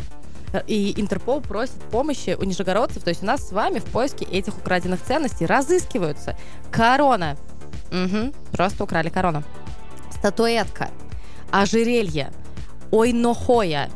и 0.58 1.00
Интерпол 1.00 1.40
просит 1.40 1.80
помощи 1.90 2.36
у 2.38 2.44
нижегородцев, 2.44 3.02
то 3.02 3.10
есть 3.10 3.22
у 3.22 3.26
нас 3.26 3.48
с 3.48 3.52
вами 3.52 3.78
в 3.78 3.84
поиске 3.84 4.24
этих 4.24 4.56
украденных 4.56 5.02
ценностей 5.02 5.46
разыскиваются. 5.46 6.36
Корона. 6.70 7.36
Угу, 7.90 8.32
просто 8.52 8.84
украли 8.84 9.08
корону. 9.08 9.42
Статуэтка. 10.10 10.90
Ожерелье. 11.50 12.32
Ойнохоя. 12.90 13.90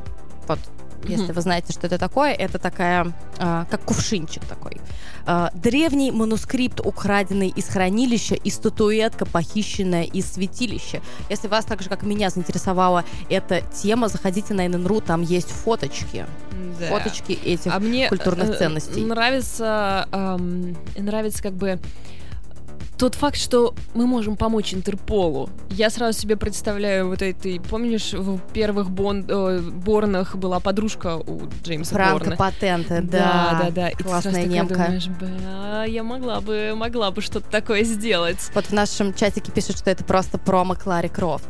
Вот 0.47 0.59
если 1.05 1.33
вы 1.33 1.41
знаете, 1.41 1.73
что 1.73 1.87
это 1.87 1.99
такое, 1.99 2.33
это 2.33 2.59
такая, 2.59 3.13
э, 3.39 3.65
как 3.71 3.81
кувшинчик 3.83 4.45
такой. 4.45 4.81
Э, 5.27 5.49
древний 5.55 6.11
манускрипт, 6.11 6.81
украденный 6.81 7.49
из 7.49 7.67
хранилища, 7.67 8.35
и 8.35 8.51
статуэтка, 8.51 9.27
похищенная 9.27 10.05
из 10.05 10.33
святилища. 10.33 11.01
Если 11.31 11.49
вас 11.49 11.65
так 11.65 11.83
же, 11.83 11.89
как 11.89 12.03
меня, 12.03 12.31
заинтересовала 12.31 13.05
эта 13.31 13.61
тема, 13.61 14.09
заходите 14.09 14.55
на 14.55 14.69
ННРУ, 14.69 15.01
там 15.01 15.23
есть 15.23 15.51
фоточки. 15.51 16.27
Да. 16.81 16.87
Фоточки 16.87 17.33
этих 17.33 17.73
а 17.75 17.79
мне 17.79 18.09
культурных 18.09 18.51
э, 18.51 18.59
ценностей. 18.59 19.05
Нравится, 19.05 20.09
эм, 20.13 20.77
нравится 20.97 21.43
как 21.43 21.53
бы 21.53 21.79
тот 22.99 23.15
факт, 23.15 23.37
что 23.37 23.75
мы 23.95 24.07
можем 24.07 24.37
помочь 24.37 24.75
Интерполу. 24.75 25.49
Я 25.71 25.89
сразу 25.89 26.19
себе 26.19 26.37
представляю 26.37 27.09
вот 27.09 27.23
этой, 27.23 27.61
помнишь, 27.61 28.13
в 28.13 28.39
первых 28.53 28.91
бон, 28.91 29.25
э, 29.29 29.61
Борнах 29.61 30.35
была 30.35 30.59
подружка 30.59 31.17
у 31.17 31.49
Джеймса 31.63 31.95
Франко 31.95 32.19
Борна. 32.19 32.37
Патенты, 32.37 33.01
да. 33.03 33.19
Да, 33.19 33.61
да, 33.65 33.71
да. 33.71 33.89
И 33.91 33.95
Классная 34.03 34.43
ты 34.43 34.49
немка. 34.49 34.75
думаешь, 34.75 35.07
бля, 35.07 35.85
я 35.85 36.03
могла 36.03 36.41
бы, 36.41 36.73
могла 36.75 37.13
бы 37.13 37.23
что-то 37.23 37.49
такое 37.49 37.85
сделать. 37.85 38.51
Вот 38.55 38.67
в 38.67 38.73
нашем 38.73 39.15
чатике 39.15 39.53
пишут, 39.53 39.79
что 39.79 39.91
это 39.91 40.03
просто 40.05 40.37
промо 40.37 40.75
Клари 40.75 41.09
Крофт. 41.09 41.47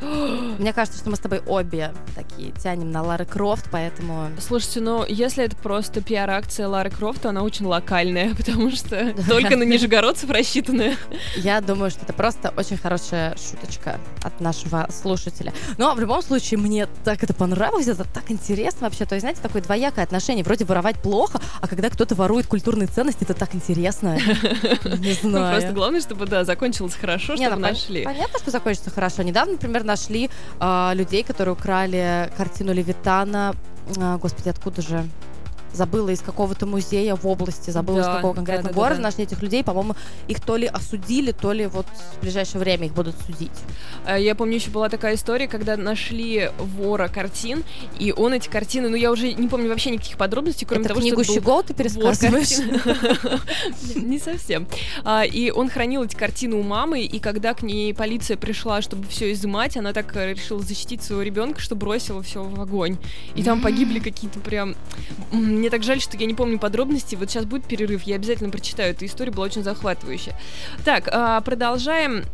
Мне 0.58 0.72
кажется, 0.72 0.98
что 0.98 1.10
мы 1.10 1.16
с 1.16 1.20
тобой 1.20 1.40
обе 1.46 1.92
такие 2.14 2.52
тянем 2.52 2.90
на 2.90 3.02
Лары 3.02 3.24
Крофт, 3.24 3.68
поэтому... 3.70 4.30
Слушайте, 4.38 4.80
ну, 4.80 5.04
если 5.06 5.44
это 5.44 5.56
просто 5.56 6.02
пиар-акция 6.02 6.68
Лары 6.68 6.90
Крофт, 6.90 7.22
то 7.22 7.30
она 7.30 7.42
очень 7.42 7.66
локальная, 7.66 8.34
потому 8.36 8.70
что 8.70 9.14
только 9.28 9.56
на 9.56 9.62
нижегородцев 9.62 10.30
рассчитанная. 10.30 10.96
Я 11.36 11.60
думаю, 11.60 11.90
что 11.90 12.02
это 12.02 12.12
просто 12.12 12.52
очень 12.56 12.76
хорошая 12.76 13.36
шуточка 13.36 13.98
от 14.22 14.40
нашего 14.40 14.88
слушателя. 14.90 15.52
Но 15.78 15.94
в 15.94 16.00
любом 16.00 16.22
случае, 16.22 16.58
мне 16.58 16.86
так 17.04 17.22
это 17.22 17.34
понравилось, 17.34 17.88
это 17.88 18.04
так 18.04 18.30
интересно 18.30 18.86
вообще. 18.86 19.04
То 19.04 19.14
есть, 19.14 19.22
знаете, 19.22 19.40
такое 19.40 19.62
двоякое 19.62 20.04
отношение. 20.04 20.44
Вроде 20.44 20.64
воровать 20.64 21.00
плохо, 21.00 21.40
а 21.60 21.68
когда 21.68 21.90
кто-то 21.90 22.14
ворует 22.14 22.46
культурные 22.46 22.86
ценности, 22.86 23.24
это 23.24 23.34
так 23.34 23.54
интересно. 23.54 24.16
Не 24.84 25.16
ну, 25.22 25.30
знаю. 25.30 25.54
Просто 25.54 25.72
главное, 25.72 26.00
чтобы, 26.00 26.26
да, 26.26 26.44
закончилось 26.44 26.94
хорошо, 26.94 27.36
чтобы 27.36 27.50
ну, 27.50 27.60
нашли. 27.60 28.04
Понятно, 28.04 28.38
что 28.38 28.50
закончится 28.50 28.90
хорошо. 28.90 29.22
Недавно, 29.22 29.52
например, 29.52 29.84
нашли 29.86 30.28
э, 30.60 30.92
людей, 30.94 31.22
которые 31.22 31.54
украли 31.54 32.30
картину 32.36 32.72
Левитана. 32.72 33.54
Э, 33.96 34.18
господи, 34.18 34.48
откуда 34.50 34.82
же? 34.82 35.04
Забыла 35.72 36.10
из 36.10 36.20
какого-то 36.20 36.66
музея 36.66 37.14
в 37.16 37.26
области, 37.26 37.70
забыла 37.70 38.02
да, 38.02 38.10
из 38.10 38.16
какого 38.16 38.34
конкретно 38.34 38.64
да, 38.64 38.68
да, 38.70 38.74
города, 38.74 38.96
да, 38.96 39.02
да. 39.02 39.08
нашли 39.08 39.24
этих 39.24 39.42
людей, 39.42 39.62
по-моему, 39.62 39.94
их 40.28 40.40
то 40.40 40.56
ли 40.56 40.66
осудили, 40.66 41.32
то 41.32 41.52
ли 41.52 41.66
вот 41.66 41.86
в 42.16 42.20
ближайшее 42.22 42.60
время 42.60 42.86
их 42.86 42.94
будут 42.94 43.14
судить. 43.26 43.50
Э, 44.06 44.20
я 44.20 44.34
помню, 44.34 44.56
еще 44.56 44.70
была 44.70 44.88
такая 44.88 45.14
история, 45.14 45.48
когда 45.48 45.76
нашли 45.76 46.50
вора 46.58 47.08
картин, 47.08 47.64
и 47.98 48.12
он 48.12 48.32
эти 48.32 48.48
картины, 48.48 48.88
ну 48.88 48.96
я 48.96 49.10
уже 49.10 49.32
не 49.32 49.48
помню 49.48 49.68
вообще 49.68 49.90
никаких 49.90 50.16
подробностей, 50.16 50.66
кроме 50.66 50.84
Это 50.84 50.90
того, 50.90 51.00
книгу 51.00 51.24
что 51.24 51.34
Щегол 51.34 51.62
ты 51.62 51.74
пересказываешь? 51.74 52.56
Не 53.96 54.18
совсем. 54.18 54.66
А, 55.04 55.24
и 55.24 55.50
он 55.50 55.68
хранил 55.68 56.02
эти 56.04 56.14
картины 56.14 56.56
у 56.56 56.62
мамы, 56.62 57.02
и 57.02 57.18
когда 57.18 57.54
к 57.54 57.62
ней 57.62 57.92
полиция 57.94 58.36
пришла, 58.36 58.82
чтобы 58.82 59.06
все 59.08 59.32
изымать, 59.32 59.76
она 59.76 59.92
так 59.92 60.14
э, 60.16 60.32
решила 60.32 60.62
защитить 60.62 61.02
своего 61.02 61.22
ребенка, 61.22 61.60
что 61.60 61.74
бросила 61.74 62.22
все 62.22 62.42
в 62.42 62.60
огонь. 62.60 62.96
И 63.34 63.42
там 63.42 63.60
погибли 63.60 63.98
какие-то 63.98 64.40
прям... 64.40 64.74
Мне 65.56 65.70
так 65.70 65.82
жаль, 65.82 66.00
что 66.00 66.16
я 66.16 66.26
не 66.26 66.34
помню 66.34 66.58
подробности. 66.58 67.16
Вот 67.16 67.30
сейчас 67.30 67.44
будет 67.44 67.64
перерыв, 67.64 68.02
я 68.02 68.16
обязательно 68.16 68.50
прочитаю. 68.50 68.92
Эта 68.92 69.06
история 69.06 69.32
была 69.32 69.46
очень 69.46 69.62
захватывающая. 69.62 70.34
Так, 70.84 71.08
а, 71.10 71.40
продолжаем. 71.40 72.24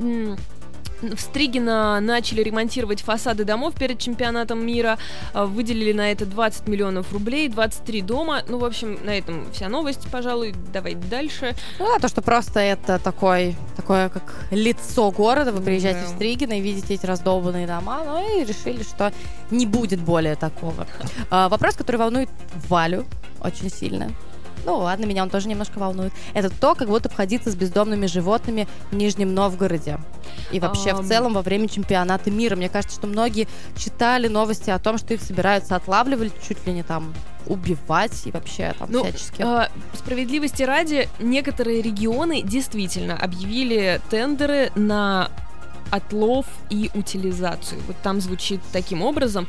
В 1.03 1.19
Стригино 1.19 2.01
начали 2.01 2.43
ремонтировать 2.43 3.03
фасады 3.03 3.45
домов 3.45 3.75
перед 3.75 3.99
чемпионатом 3.99 4.65
мира. 4.65 4.99
А, 5.35 5.47
выделили 5.47 5.93
на 5.93 6.13
это 6.13 6.27
20 6.27 6.69
миллионов 6.69 7.13
рублей, 7.13 7.49
23 7.49 8.03
дома. 8.03 8.43
Ну, 8.49 8.59
в 8.59 8.65
общем, 8.65 8.99
на 9.05 9.19
этом 9.19 9.51
вся 9.53 9.69
новость, 9.69 10.09
пожалуй. 10.11 10.55
Давай 10.73 10.95
дальше. 10.95 11.55
Ну, 11.79 11.99
то, 12.01 12.09
что 12.09 12.23
просто 12.23 12.61
это 12.61 12.99
такой, 12.99 13.57
такое 13.77 14.09
как 14.09 14.23
лицо 14.51 15.11
города. 15.11 15.53
Вы 15.53 15.61
приезжаете 15.61 16.01
да. 16.01 16.07
в 16.07 16.11
Стригино 16.11 16.53
и 16.53 16.61
видите 16.61 16.95
эти 16.95 17.05
раздолбанные 17.05 17.67
дома. 17.67 18.03
Ну, 18.05 18.41
и 18.41 18.45
решили, 18.45 18.83
что 18.83 19.13
не 19.51 19.67
будет 19.67 20.01
более 20.01 20.37
такого. 20.37 20.87
А, 21.31 21.49
вопрос, 21.49 21.77
который 21.77 21.97
волнует 21.97 22.29
Валю 22.69 23.07
очень 23.41 23.71
сильно. 23.71 24.11
Ну 24.65 24.79
ладно, 24.79 25.05
меня 25.05 25.23
он 25.23 25.31
тоже 25.31 25.49
немножко 25.49 25.79
волнует. 25.79 26.13
Это 26.35 26.51
то, 26.51 26.75
как 26.75 26.89
будут 26.89 27.07
обходиться 27.07 27.51
с 27.51 27.55
бездомными 27.57 28.07
животными 28.07 28.69
в 28.91 28.95
Нижнем 28.95 29.35
Новгороде. 29.35 29.99
И 30.51 30.61
вообще 30.61 30.91
um... 30.91 31.03
в 31.03 31.09
целом 31.09 31.35
во 31.35 31.43
время 31.43 31.69
чемпионата 31.69 32.31
мира. 32.31 32.57
Мне 32.57 32.69
кажется, 32.69 32.97
что 32.97 33.07
многие 33.07 33.49
читали 33.77 34.29
новости 34.29 34.71
о 34.71 34.79
том, 34.79 34.99
что 34.99 35.15
их 35.15 35.23
собираются 35.23 35.77
отлавливать 35.77 36.33
чуть 36.47 36.67
ли 36.67 36.73
не 36.73 36.83
там 36.83 37.13
убивать 37.47 38.27
и 38.27 38.31
вообще 38.31 38.75
там 38.79 38.89
ну, 38.91 39.03
всячески. 39.03 39.43
Э, 39.43 39.69
справедливости 39.95 40.63
ради, 40.63 41.09
некоторые 41.19 41.83
регионы 41.83 42.43
действительно 42.43 43.17
объявили 43.17 44.01
тендеры 44.11 44.71
на 44.77 45.31
отлов 45.91 46.47
и 46.71 46.91
утилизацию. 46.95 47.81
Вот 47.87 47.97
там 48.03 48.21
звучит 48.21 48.61
таким 48.73 49.03
образом. 49.03 49.47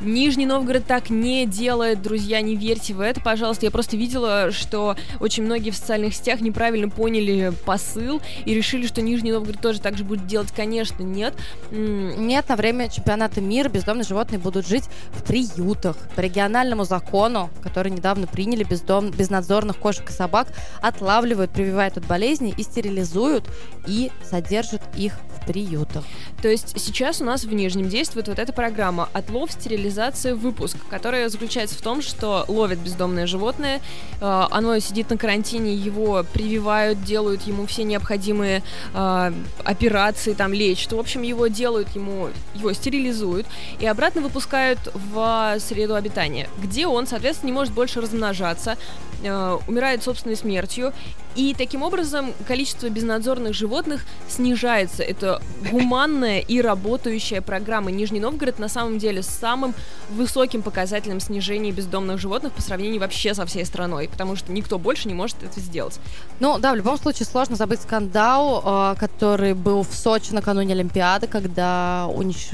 Нижний 0.00 0.44
Новгород 0.44 0.84
так 0.86 1.08
не 1.08 1.46
делает, 1.46 2.02
друзья, 2.02 2.40
не 2.42 2.54
верьте 2.54 2.92
в 2.92 3.00
это, 3.00 3.20
пожалуйста. 3.20 3.64
Я 3.64 3.70
просто 3.70 3.96
видела, 3.96 4.50
что 4.52 4.96
очень 5.20 5.42
многие 5.44 5.70
в 5.70 5.76
социальных 5.76 6.14
сетях 6.14 6.40
неправильно 6.40 6.88
поняли 6.88 7.52
посыл 7.64 8.20
и 8.44 8.52
решили, 8.52 8.86
что 8.86 9.00
Нижний 9.00 9.32
Новгород 9.32 9.60
тоже 9.60 9.80
так 9.80 9.96
же 9.96 10.04
будет 10.04 10.26
делать. 10.26 10.52
Конечно, 10.54 11.02
нет. 11.02 11.34
Нет, 11.70 12.48
на 12.48 12.56
время 12.56 12.88
чемпионата 12.88 13.40
мира 13.40 13.68
бездомные 13.68 14.04
животные 14.04 14.38
будут 14.38 14.66
жить 14.66 14.84
в 15.12 15.22
приютах. 15.22 15.96
По 16.14 16.20
региональному 16.20 16.84
закону, 16.84 17.50
который 17.62 17.90
недавно 17.90 18.26
приняли, 18.26 18.64
бездом... 18.64 19.10
безнадзорных 19.10 19.78
кошек 19.78 20.08
и 20.10 20.12
собак 20.12 20.48
отлавливают, 20.82 21.50
прививают 21.50 21.96
от 21.96 22.06
болезней 22.06 22.54
и 22.56 22.62
стерилизуют 22.62 23.48
и 23.86 24.10
содержат 24.22 24.82
их 24.96 25.14
в 25.34 25.46
приютах. 25.76 26.04
То 26.42 26.48
есть 26.48 26.78
сейчас 26.78 27.20
у 27.20 27.24
нас 27.24 27.44
в 27.44 27.52
Нижнем 27.52 27.88
действует 27.88 28.28
вот 28.28 28.38
эта 28.38 28.52
программа 28.52 29.08
«Отлов, 29.12 29.52
стерилизация, 29.52 30.34
выпуск», 30.34 30.76
которая 30.90 31.28
заключается 31.28 31.76
в 31.76 31.80
том, 31.80 32.02
что 32.02 32.44
ловят 32.48 32.78
бездомное 32.78 33.26
животное, 33.26 33.80
э, 34.20 34.46
оно 34.50 34.78
сидит 34.78 35.10
на 35.10 35.16
карантине, 35.16 35.74
его 35.74 36.24
прививают, 36.32 37.02
делают 37.02 37.42
ему 37.42 37.66
все 37.66 37.84
необходимые 37.84 38.62
э, 38.94 39.32
операции, 39.64 40.34
там 40.34 40.52
лечат, 40.52 40.92
в 40.92 40.98
общем, 40.98 41.22
его 41.22 41.46
делают, 41.46 41.88
ему, 41.94 42.28
его 42.54 42.72
стерилизуют 42.72 43.46
и 43.80 43.86
обратно 43.86 44.20
выпускают 44.20 44.78
в 44.94 45.56
среду 45.60 45.94
обитания, 45.94 46.48
где 46.62 46.86
он, 46.86 47.06
соответственно, 47.06 47.50
не 47.50 47.54
может 47.54 47.72
больше 47.72 48.00
размножаться, 48.00 48.76
э, 49.22 49.58
умирает 49.66 50.02
собственной 50.02 50.36
смертью, 50.36 50.92
и 51.36 51.54
таким 51.54 51.82
образом 51.82 52.32
количество 52.48 52.88
безнадзорных 52.88 53.54
животных 53.54 54.04
снижается. 54.28 55.02
Это 55.02 55.42
гуманная 55.70 56.40
и 56.40 56.60
работающая 56.60 57.42
программа. 57.42 57.90
Нижний 57.90 58.20
Новгород 58.20 58.58
на 58.58 58.68
самом 58.68 58.98
деле 58.98 59.22
с 59.22 59.26
самым 59.26 59.74
высоким 60.10 60.62
показателем 60.62 61.20
снижения 61.20 61.72
бездомных 61.72 62.18
животных 62.18 62.52
по 62.52 62.62
сравнению 62.62 63.00
вообще 63.00 63.34
со 63.34 63.44
всей 63.44 63.66
страной, 63.66 64.08
потому 64.08 64.34
что 64.36 64.50
никто 64.50 64.78
больше 64.78 65.08
не 65.08 65.14
может 65.14 65.42
это 65.42 65.60
сделать. 65.60 66.00
Ну 66.40 66.58
да, 66.58 66.72
в 66.72 66.76
любом 66.76 66.98
случае 66.98 67.26
сложно 67.26 67.56
забыть 67.56 67.82
скандал, 67.82 68.62
э, 68.64 68.94
который 68.98 69.52
был 69.52 69.82
в 69.82 69.94
Сочи 69.94 70.32
накануне 70.32 70.72
Олимпиады, 70.72 71.26
когда 71.26 72.06
унич... 72.08 72.48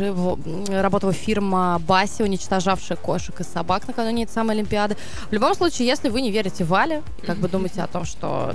работала 0.69 1.13
фирма 1.13 1.81
Баси, 1.87 2.23
уничтожавшая 2.23 2.99
кошек 2.99 3.41
и 3.41 3.45
собак 3.45 3.87
накануне 3.87 4.25
этой 4.25 4.33
самой 4.33 4.57
Олимпиады. 4.57 4.97
В 5.29 5.33
любом 5.33 5.55
случае, 5.55 5.87
если 5.87 6.09
вы 6.09 6.21
не 6.21 6.33
верите 6.33 6.65
Вале, 6.65 7.03
как 7.25 7.39
бы 7.39 7.49
думаете 7.49 7.83
о 7.83 7.87
том, 7.87 8.05
что 8.05 8.55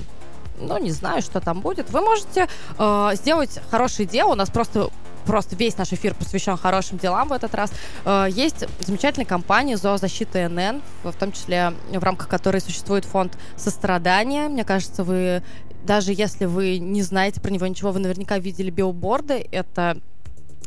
ну, 0.59 0.77
не 0.77 0.91
знаю, 0.91 1.21
что 1.21 1.39
там 1.39 1.61
будет. 1.61 1.89
Вы 1.89 2.01
можете 2.01 2.47
э, 2.77 3.09
сделать 3.13 3.59
хорошее 3.69 4.07
дело. 4.07 4.33
У 4.33 4.35
нас 4.35 4.49
просто 4.49 4.89
просто 5.25 5.57
весь 5.57 5.77
наш 5.77 5.91
эфир 5.91 6.15
посвящен 6.15 6.55
хорошим 6.55 6.97
делам 6.97 7.27
в 7.27 7.33
этот 7.33 7.53
раз. 7.53 7.71
Э, 8.05 8.27
есть 8.29 8.65
замечательная 8.79 9.25
компания 9.25 9.77
«Зоозащита 9.77 10.47
НН», 10.47 10.81
в 11.03 11.13
том 11.13 11.33
числе 11.33 11.73
в 11.91 12.03
рамках 12.03 12.29
которой 12.29 12.61
существует 12.61 13.05
фонд 13.05 13.37
сострадания. 13.57 14.47
Мне 14.47 14.63
кажется, 14.63 15.03
вы 15.03 15.43
даже 15.83 16.11
если 16.13 16.45
вы 16.45 16.79
не 16.79 17.01
знаете 17.01 17.39
про 17.39 17.49
него 17.49 17.65
ничего, 17.65 17.91
вы 17.91 17.99
наверняка 17.99 18.39
видели 18.39 18.69
билборды. 18.69 19.47
Это 19.51 19.97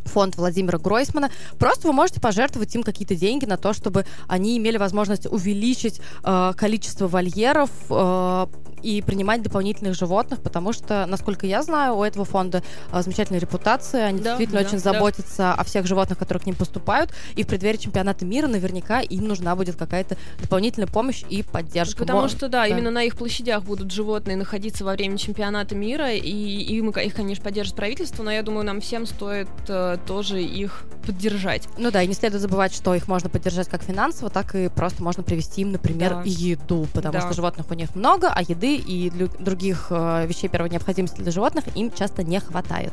фонд 0.06 0.36
Владимира 0.36 0.78
Гройсмана. 0.78 1.30
Просто 1.58 1.86
вы 1.86 1.92
можете 1.92 2.20
пожертвовать 2.20 2.74
им 2.74 2.82
какие-то 2.82 3.14
деньги 3.14 3.44
на 3.44 3.56
то, 3.56 3.72
чтобы 3.72 4.06
они 4.28 4.56
имели 4.56 4.78
возможность 4.78 5.26
увеличить 5.26 6.00
э, 6.24 6.52
количество 6.56 7.06
вольеров 7.06 7.70
э, 7.90 8.46
и 8.82 9.02
принимать 9.02 9.42
дополнительных 9.42 9.94
животных, 9.94 10.40
потому 10.42 10.72
что, 10.72 11.06
насколько 11.06 11.46
я 11.46 11.62
знаю, 11.62 11.96
у 11.96 12.04
этого 12.04 12.24
фонда 12.24 12.62
э, 12.92 13.02
замечательная 13.02 13.40
репутация. 13.40 14.06
Они 14.06 14.20
да, 14.20 14.30
действительно 14.30 14.60
да, 14.60 14.66
очень 14.66 14.82
да. 14.82 14.92
заботятся 14.92 15.52
о 15.54 15.64
всех 15.64 15.86
животных, 15.86 16.18
которые 16.18 16.42
к 16.42 16.46
ним 16.46 16.54
поступают. 16.54 17.12
И 17.34 17.42
в 17.42 17.46
преддверии 17.46 17.78
чемпионата 17.78 18.24
мира 18.24 18.46
наверняка 18.46 19.00
им 19.00 19.26
нужна 19.26 19.56
будет 19.56 19.76
какая-то 19.76 20.16
дополнительная 20.40 20.88
помощь 20.88 21.24
и 21.28 21.42
поддержка. 21.42 21.98
Потому 21.98 22.28
что, 22.28 22.48
да, 22.48 22.60
да, 22.60 22.66
именно 22.66 22.90
на 22.90 23.04
их 23.04 23.16
площадях 23.16 23.62
будут 23.62 23.90
животные 23.90 24.36
находиться 24.36 24.84
во 24.84 24.92
время 24.92 25.16
чемпионата 25.16 25.74
мира, 25.74 26.12
и 26.12 26.30
им 26.30 26.90
их, 26.90 27.14
конечно, 27.14 27.44
поддержит 27.44 27.74
правительство, 27.74 28.22
но 28.22 28.30
я 28.30 28.42
думаю, 28.42 28.66
нам 28.66 28.80
всем 28.80 29.06
стоит 29.06 29.48
э, 29.68 29.96
тоже 30.06 30.42
их 30.42 30.84
поддержать. 31.06 31.66
Ну 31.78 31.90
да, 31.90 32.02
и 32.02 32.06
не 32.06 32.14
следует 32.14 32.42
забывать, 32.42 32.74
что 32.74 32.94
их 32.94 33.08
можно 33.08 33.30
поддержать 33.30 33.68
как 33.68 33.82
финансово, 33.82 34.30
так 34.30 34.54
и 34.54 34.68
просто 34.68 35.02
можно 35.02 35.22
привезти 35.22 35.62
им, 35.62 35.72
например, 35.72 36.16
да. 36.16 36.22
еду, 36.24 36.86
потому 36.92 37.14
да. 37.14 37.20
что 37.22 37.32
животных 37.32 37.70
у 37.70 37.74
них 37.74 37.94
много, 37.94 38.28
а 38.28 38.42
еды 38.42 38.69
и 38.76 39.10
других 39.38 39.86
э, 39.90 40.26
вещей 40.26 40.48
первой 40.48 40.70
необходимости 40.70 41.20
для 41.20 41.30
животных 41.30 41.64
им 41.74 41.90
часто 41.92 42.22
не 42.22 42.40
хватает. 42.40 42.92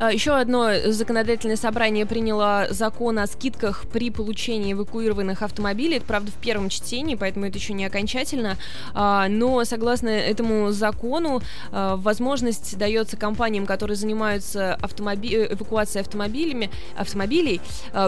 А, 0.00 0.12
еще 0.12 0.36
одно 0.36 0.70
законодательное 0.86 1.56
собрание 1.56 2.06
приняло 2.06 2.68
закон 2.70 3.18
о 3.18 3.26
скидках 3.26 3.86
при 3.92 4.10
получении 4.10 4.72
эвакуированных 4.72 5.42
автомобилей. 5.42 5.96
Это, 5.96 6.06
правда, 6.06 6.30
в 6.30 6.36
первом 6.36 6.68
чтении, 6.68 7.16
поэтому 7.16 7.46
это 7.46 7.58
еще 7.58 7.72
не 7.72 7.84
окончательно. 7.84 8.56
А, 8.94 9.26
но, 9.28 9.64
согласно 9.64 10.08
этому 10.08 10.70
закону, 10.70 11.42
а, 11.72 11.96
возможность 11.96 12.78
дается 12.78 13.16
компаниям, 13.16 13.66
которые 13.66 13.96
занимаются 13.96 14.74
автомоби... 14.74 15.34
Э, 15.34 15.48
эвакуацией 15.48 16.02
автомобилями, 16.02 16.70
автомобилей, 16.96 17.60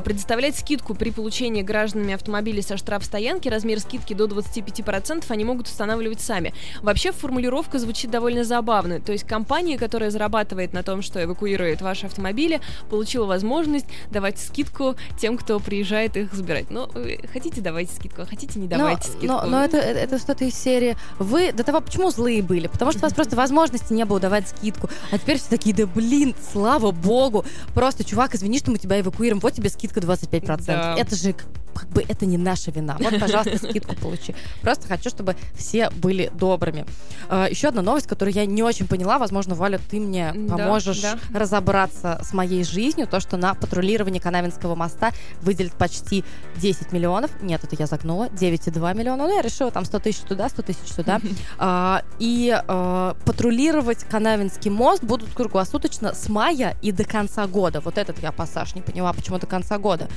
предоставлять 0.04 0.56
скидку 0.56 0.94
при 0.94 1.10
получении 1.10 1.62
гражданами 1.62 2.14
автомобилей 2.14 2.62
со 2.62 2.76
штрафстоянки. 2.76 3.48
Размер 3.48 3.80
скидки 3.80 4.14
до 4.14 4.26
25% 4.26 5.24
они 5.28 5.44
могут 5.44 5.66
устанавливать 5.66 6.20
сами. 6.20 6.52
Вообще, 6.82 7.12
формулировка 7.12 7.78
звучит 7.78 8.10
довольно 8.10 8.44
забавно. 8.44 9.00
То 9.00 9.12
есть 9.12 9.26
компания, 9.26 9.78
которая 9.78 10.10
зарабатывает 10.10 10.72
на 10.72 10.82
том, 10.82 11.02
что 11.02 11.22
эвакуирует 11.22 11.79
забирают 11.80 11.90
ваши 11.90 12.06
автомобили, 12.06 12.60
получила 12.88 13.26
возможность 13.26 13.86
давать 14.10 14.38
скидку 14.38 14.96
тем, 15.18 15.36
кто 15.36 15.58
приезжает 15.58 16.16
их 16.16 16.32
забирать. 16.32 16.70
Ну, 16.70 16.88
хотите, 17.32 17.60
давайте 17.60 17.94
скидку, 17.94 18.22
а 18.22 18.26
хотите, 18.26 18.58
не 18.58 18.68
давайте 18.68 19.08
но, 19.08 19.14
скидку. 19.14 19.26
Но, 19.26 19.46
но 19.46 19.64
это, 19.64 19.78
это 19.78 20.18
что-то 20.18 20.44
из 20.44 20.54
серии. 20.54 20.96
Вы 21.18 21.52
до 21.52 21.64
того, 21.64 21.80
почему 21.80 22.10
злые 22.10 22.42
были? 22.42 22.68
Потому 22.68 22.92
что 22.92 23.00
у 23.00 23.02
вас 23.02 23.12
просто 23.12 23.36
возможности 23.36 23.92
не 23.92 24.04
было 24.04 24.20
давать 24.20 24.48
скидку. 24.48 24.88
А 25.10 25.18
теперь 25.18 25.38
все 25.38 25.48
такие, 25.48 25.74
да 25.74 25.86
блин, 25.86 26.34
слава 26.52 26.92
богу. 26.92 27.44
Просто, 27.74 28.04
чувак, 28.04 28.34
извини, 28.34 28.58
что 28.58 28.70
мы 28.70 28.78
тебя 28.78 29.00
эвакуируем, 29.00 29.40
вот 29.40 29.52
тебе 29.52 29.70
скидка 29.70 30.00
25%. 30.00 30.66
Да. 30.66 30.94
Это 30.96 31.16
же 31.16 31.34
как 31.74 31.88
бы 31.88 32.04
это 32.06 32.26
не 32.26 32.36
наша 32.38 32.70
вина. 32.70 32.96
Вот, 32.98 33.18
пожалуйста, 33.18 33.56
скидку 33.58 33.94
получи. 33.96 34.34
Просто 34.62 34.86
хочу, 34.86 35.10
чтобы 35.10 35.36
все 35.54 35.90
были 35.90 36.30
добрыми. 36.34 36.84
А, 37.28 37.48
Еще 37.48 37.68
одна 37.68 37.82
новость, 37.82 38.06
которую 38.06 38.34
я 38.34 38.46
не 38.46 38.62
очень 38.62 38.86
поняла. 38.86 39.18
Возможно, 39.18 39.54
Валя, 39.54 39.78
ты 39.90 40.00
мне 40.00 40.34
поможешь 40.48 41.00
да, 41.00 41.18
да. 41.30 41.38
разобраться 41.38 41.69
с 41.72 42.32
моей 42.32 42.64
жизнью. 42.64 43.06
То, 43.06 43.20
что 43.20 43.36
на 43.36 43.54
патрулирование 43.54 44.20
Канавинского 44.20 44.74
моста 44.74 45.12
выделят 45.42 45.72
почти 45.74 46.24
10 46.56 46.92
миллионов. 46.92 47.30
Нет, 47.42 47.64
это 47.64 47.76
я 47.78 47.86
загнула. 47.86 48.28
9,2 48.28 48.96
миллиона. 48.96 49.26
Ну, 49.26 49.34
я 49.34 49.42
решила 49.42 49.70
там 49.70 49.84
100 49.84 49.98
тысяч 50.00 50.20
туда, 50.20 50.48
100 50.48 50.62
тысяч 50.62 50.92
сюда. 50.94 51.20
А, 51.58 52.02
и 52.18 52.54
а, 52.68 53.16
патрулировать 53.24 54.04
Канавинский 54.04 54.70
мост 54.70 55.02
будут 55.02 55.32
круглосуточно 55.34 56.14
с 56.14 56.28
мая 56.28 56.76
и 56.82 56.92
до 56.92 57.04
конца 57.04 57.46
года. 57.46 57.80
Вот 57.80 57.98
этот 57.98 58.22
я 58.22 58.32
пассаж 58.32 58.74
не 58.74 58.82
поняла, 58.82 59.12
почему 59.12 59.38
до 59.38 59.46
конца 59.46 59.78
года. 59.78 60.08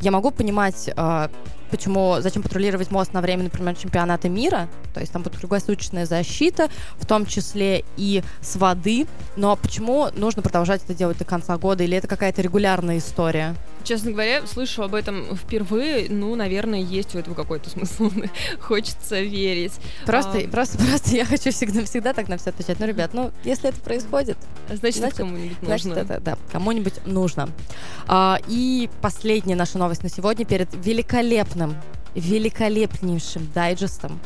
Я 0.00 0.10
могу 0.10 0.30
понимать, 0.30 0.90
э, 0.94 1.28
почему, 1.72 2.18
зачем 2.20 2.42
патрулировать 2.42 2.90
мост 2.90 3.14
на 3.14 3.20
время, 3.22 3.44
например, 3.44 3.74
чемпионата 3.74 4.28
мира, 4.28 4.68
то 4.92 5.00
есть 5.00 5.10
там 5.10 5.22
будет 5.22 5.38
круглосуточная 5.38 6.06
защита, 6.06 6.68
в 6.98 7.06
том 7.06 7.26
числе 7.26 7.82
и 7.96 8.22
с 8.42 8.56
воды, 8.56 9.06
но 9.36 9.56
почему 9.56 10.08
нужно 10.14 10.42
продолжать 10.42 10.84
это 10.84 10.94
делать 10.94 11.18
до 11.18 11.24
конца 11.24 11.56
года, 11.56 11.82
или 11.82 11.96
это 11.96 12.06
какая-то 12.06 12.42
регулярная 12.42 12.98
история? 12.98 13.56
Честно 13.84 14.12
говоря, 14.12 14.46
слышу 14.46 14.82
об 14.82 14.94
этом 14.94 15.36
впервые. 15.36 16.08
Ну, 16.08 16.34
наверное, 16.34 16.80
есть 16.80 17.12
в 17.12 17.16
этом 17.16 17.34
какой-то 17.34 17.70
смысл. 17.70 18.10
Хочется 18.60 19.20
верить. 19.20 19.72
Просто, 20.06 20.38
а... 20.38 20.48
просто, 20.48 20.78
просто 20.78 21.16
я 21.16 21.24
хочу 21.24 21.50
всегда, 21.50 21.84
всегда 21.84 22.12
так 22.12 22.28
на 22.28 22.36
все 22.36 22.50
отвечать. 22.50 22.78
Ну, 22.80 22.86
ребят, 22.86 23.14
ну, 23.14 23.30
если 23.44 23.70
это 23.70 23.80
происходит, 23.80 24.36
значит, 24.68 24.98
значит 24.98 25.18
кому-нибудь 25.18 25.62
нужно. 25.62 25.78
Значит, 25.94 26.10
это, 26.10 26.20
да, 26.20 26.38
кому-нибудь 26.50 27.06
нужно. 27.06 27.48
А, 28.06 28.38
и 28.48 28.88
последняя 29.00 29.56
наша 29.56 29.78
новость 29.78 30.02
на 30.02 30.08
сегодня 30.08 30.44
перед 30.44 30.68
великолепным, 30.84 31.76
великолепнейшим 32.14 33.50
дайджестом 33.54 34.20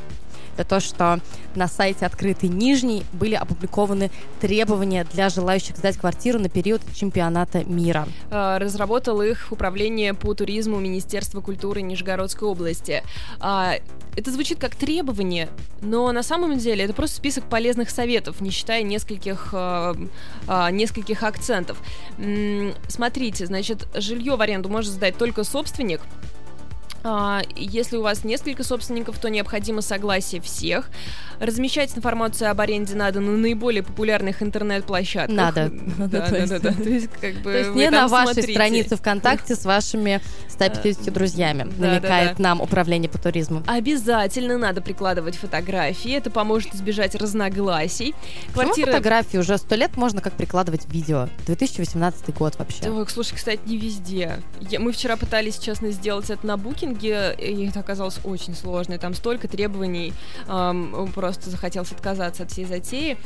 это 0.56 0.64
то, 0.68 0.80
что 0.80 1.20
на 1.54 1.68
сайте 1.68 2.06
«Открытый 2.06 2.48
Нижний» 2.48 3.04
были 3.12 3.34
опубликованы 3.34 4.10
требования 4.40 5.04
для 5.12 5.28
желающих 5.28 5.76
сдать 5.76 5.98
квартиру 5.98 6.38
на 6.38 6.48
период 6.48 6.80
чемпионата 6.94 7.64
мира. 7.64 8.08
А, 8.30 8.58
разработал 8.58 9.20
их 9.22 9.48
Управление 9.50 10.14
по 10.14 10.34
туризму 10.34 10.78
Министерства 10.78 11.40
культуры 11.40 11.82
Нижегородской 11.82 12.48
области. 12.48 13.02
А, 13.38 13.74
это 14.16 14.30
звучит 14.30 14.58
как 14.58 14.74
требование, 14.74 15.50
но 15.82 16.10
на 16.10 16.22
самом 16.22 16.56
деле 16.56 16.84
это 16.84 16.94
просто 16.94 17.16
список 17.16 17.44
полезных 17.50 17.90
советов, 17.90 18.40
не 18.40 18.50
считая 18.50 18.82
нескольких, 18.82 19.52
нескольких 20.48 21.22
акцентов. 21.22 21.76
Смотрите, 22.88 23.44
значит, 23.44 23.86
жилье 23.94 24.36
в 24.36 24.40
аренду 24.40 24.70
может 24.70 24.92
сдать 24.92 25.18
только 25.18 25.44
собственник, 25.44 26.00
а, 26.00 26.25
если 27.56 27.96
у 27.96 28.02
вас 28.02 28.24
несколько 28.24 28.64
собственников, 28.64 29.18
то 29.18 29.28
необходимо 29.28 29.80
согласие 29.80 30.40
всех. 30.40 30.90
Размещать 31.40 31.96
информацию 31.96 32.50
об 32.50 32.60
аренде 32.60 32.94
надо 32.94 33.20
на 33.20 33.32
наиболее 33.32 33.82
популярных 33.82 34.42
интернет-площадках. 34.42 35.36
Надо. 35.36 35.72
Да, 36.06 36.28
да, 36.30 36.46
да, 36.46 36.58
да. 36.58 36.72
То 36.72 36.88
есть, 36.88 37.08
как 37.20 37.34
бы, 37.36 37.52
то 37.52 37.58
есть 37.58 37.74
не 37.74 37.90
на 37.90 38.06
вашей 38.06 38.42
странице 38.42 38.96
ВКонтакте 38.96 39.54
с 39.56 39.64
вашими 39.64 40.20
150 40.48 41.12
друзьями, 41.12 41.66
намекает 41.78 42.38
нам 42.38 42.60
Управление 42.60 43.08
по 43.08 43.18
туризму. 43.18 43.62
Обязательно 43.66 44.58
надо 44.58 44.80
прикладывать 44.80 45.36
фотографии, 45.36 46.12
это 46.12 46.30
поможет 46.30 46.74
избежать 46.74 47.14
разногласий. 47.14 48.14
Квартира... 48.52 48.86
фотографии 48.86 49.38
уже 49.38 49.56
сто 49.58 49.74
лет 49.74 49.96
можно 49.96 50.20
как 50.20 50.32
прикладывать 50.34 50.86
видео. 50.92 51.28
2018 51.46 52.34
год 52.34 52.56
вообще. 52.58 52.82
Так, 52.82 53.10
слушай, 53.10 53.34
кстати, 53.34 53.60
не 53.66 53.76
везде. 53.76 54.40
Мы 54.78 54.92
вчера 54.92 55.16
пытались, 55.16 55.58
честно, 55.58 55.90
сделать 55.90 56.30
это 56.30 56.46
на 56.46 56.56
букинге, 56.96 57.34
и 57.38 57.66
это 57.68 57.80
оказалось 57.80 58.18
очень 58.24 58.54
сложно. 58.54 58.98
Там 58.98 59.14
столько 59.14 59.48
требований, 59.48 60.12
эм, 60.48 61.10
просто 61.14 61.50
захотелось 61.50 61.92
отказаться 61.92 62.44
от 62.44 62.50
всей 62.50 62.64
затеи. 62.64 63.16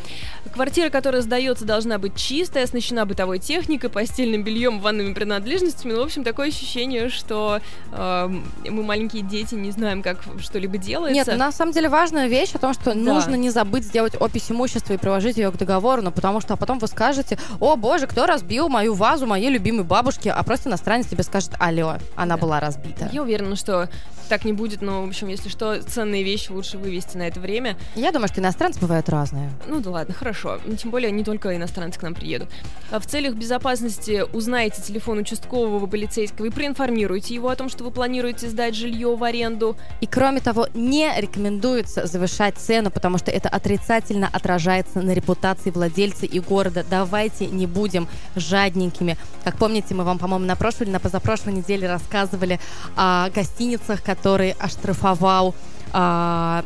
Квартира, 0.52 0.90
которая 0.90 1.22
сдается, 1.22 1.64
должна 1.64 1.98
быть 1.98 2.16
чистая, 2.16 2.64
оснащена 2.64 3.06
бытовой 3.06 3.38
техникой, 3.38 3.90
постельным 3.90 4.42
бельем, 4.42 4.80
ванными 4.80 5.14
принадлежностями. 5.14 5.92
Ну, 5.92 6.00
в 6.00 6.04
общем, 6.04 6.24
такое 6.24 6.48
ощущение, 6.48 7.08
что 7.08 7.60
э, 7.92 8.28
мы 8.68 8.82
маленькие 8.82 9.22
дети 9.22 9.54
не 9.54 9.70
знаем, 9.70 10.02
как 10.02 10.18
что-либо 10.40 10.78
делается. 10.78 11.30
Нет, 11.30 11.38
на 11.38 11.52
самом 11.52 11.72
деле 11.72 11.88
важная 11.88 12.28
вещь 12.28 12.50
о 12.54 12.58
том, 12.58 12.74
что 12.74 12.94
да. 12.94 12.94
нужно 12.94 13.34
не 13.34 13.50
забыть 13.50 13.84
сделать 13.84 14.14
опись 14.20 14.50
имущества 14.50 14.94
и 14.94 14.96
приложить 14.96 15.36
ее 15.36 15.50
к 15.50 15.56
договору, 15.56 16.02
но 16.02 16.10
потому 16.10 16.40
что 16.40 16.54
а 16.54 16.56
потом 16.56 16.78
вы 16.78 16.86
скажете, 16.88 17.38
о 17.60 17.76
боже, 17.76 18.06
кто 18.06 18.26
разбил 18.26 18.68
мою 18.68 18.94
вазу 18.94 19.26
моей 19.26 19.50
любимой 19.50 19.84
бабушки, 19.84 20.28
а 20.28 20.42
просто 20.42 20.68
иностранец 20.68 21.06
тебе 21.06 21.22
скажет, 21.22 21.52
алло, 21.58 21.96
она 22.16 22.36
да. 22.36 22.40
была 22.40 22.60
разбита. 22.60 23.08
Я 23.12 23.22
уверена, 23.22 23.56
что 23.60 23.88
так 24.30 24.44
не 24.44 24.52
будет, 24.52 24.80
но, 24.80 25.02
в 25.02 25.08
общем, 25.08 25.26
если 25.26 25.48
что, 25.48 25.82
ценные 25.82 26.22
вещи 26.22 26.52
лучше 26.52 26.78
вывести 26.78 27.16
на 27.16 27.24
это 27.26 27.40
время. 27.40 27.76
Я 27.96 28.12
думаю, 28.12 28.28
что 28.28 28.40
иностранцы 28.40 28.78
бывают 28.80 29.08
разные. 29.08 29.50
Ну 29.66 29.80
да 29.80 29.90
ладно, 29.90 30.14
хорошо. 30.14 30.60
Тем 30.80 30.92
более, 30.92 31.10
не 31.10 31.24
только 31.24 31.54
иностранцы 31.56 31.98
к 31.98 32.02
нам 32.02 32.14
приедут. 32.14 32.48
А 32.92 33.00
в 33.00 33.06
целях 33.06 33.34
безопасности 33.34 34.24
узнайте 34.32 34.80
телефон 34.82 35.18
участкового 35.18 35.84
полицейского 35.86 36.46
и 36.46 36.50
проинформируйте 36.50 37.34
его 37.34 37.48
о 37.48 37.56
том, 37.56 37.68
что 37.68 37.82
вы 37.82 37.90
планируете 37.90 38.48
сдать 38.48 38.76
жилье 38.76 39.16
в 39.16 39.24
аренду. 39.24 39.76
И 40.00 40.06
кроме 40.06 40.40
того, 40.40 40.68
не 40.74 41.12
рекомендуется 41.20 42.06
завышать 42.06 42.56
цену, 42.56 42.92
потому 42.92 43.18
что 43.18 43.32
это 43.32 43.48
отрицательно 43.48 44.28
отражается 44.32 45.02
на 45.02 45.12
репутации 45.12 45.70
владельца 45.70 46.24
и 46.24 46.38
города. 46.38 46.84
Давайте 46.88 47.46
не 47.46 47.66
будем 47.66 48.06
жадненькими. 48.36 49.16
Как 49.42 49.56
помните, 49.56 49.94
мы 49.94 50.04
вам, 50.04 50.18
по-моему, 50.18 50.46
на 50.46 50.54
прошлой 50.54 50.84
или 50.84 50.92
на 50.92 51.00
позапрошлой 51.00 51.52
неделе 51.54 51.88
рассказывали 51.88 52.60
о 52.94 53.28
гостиницах, 53.40 54.02
который 54.02 54.52
оштрафовал 54.58 55.54
а, 55.92 56.64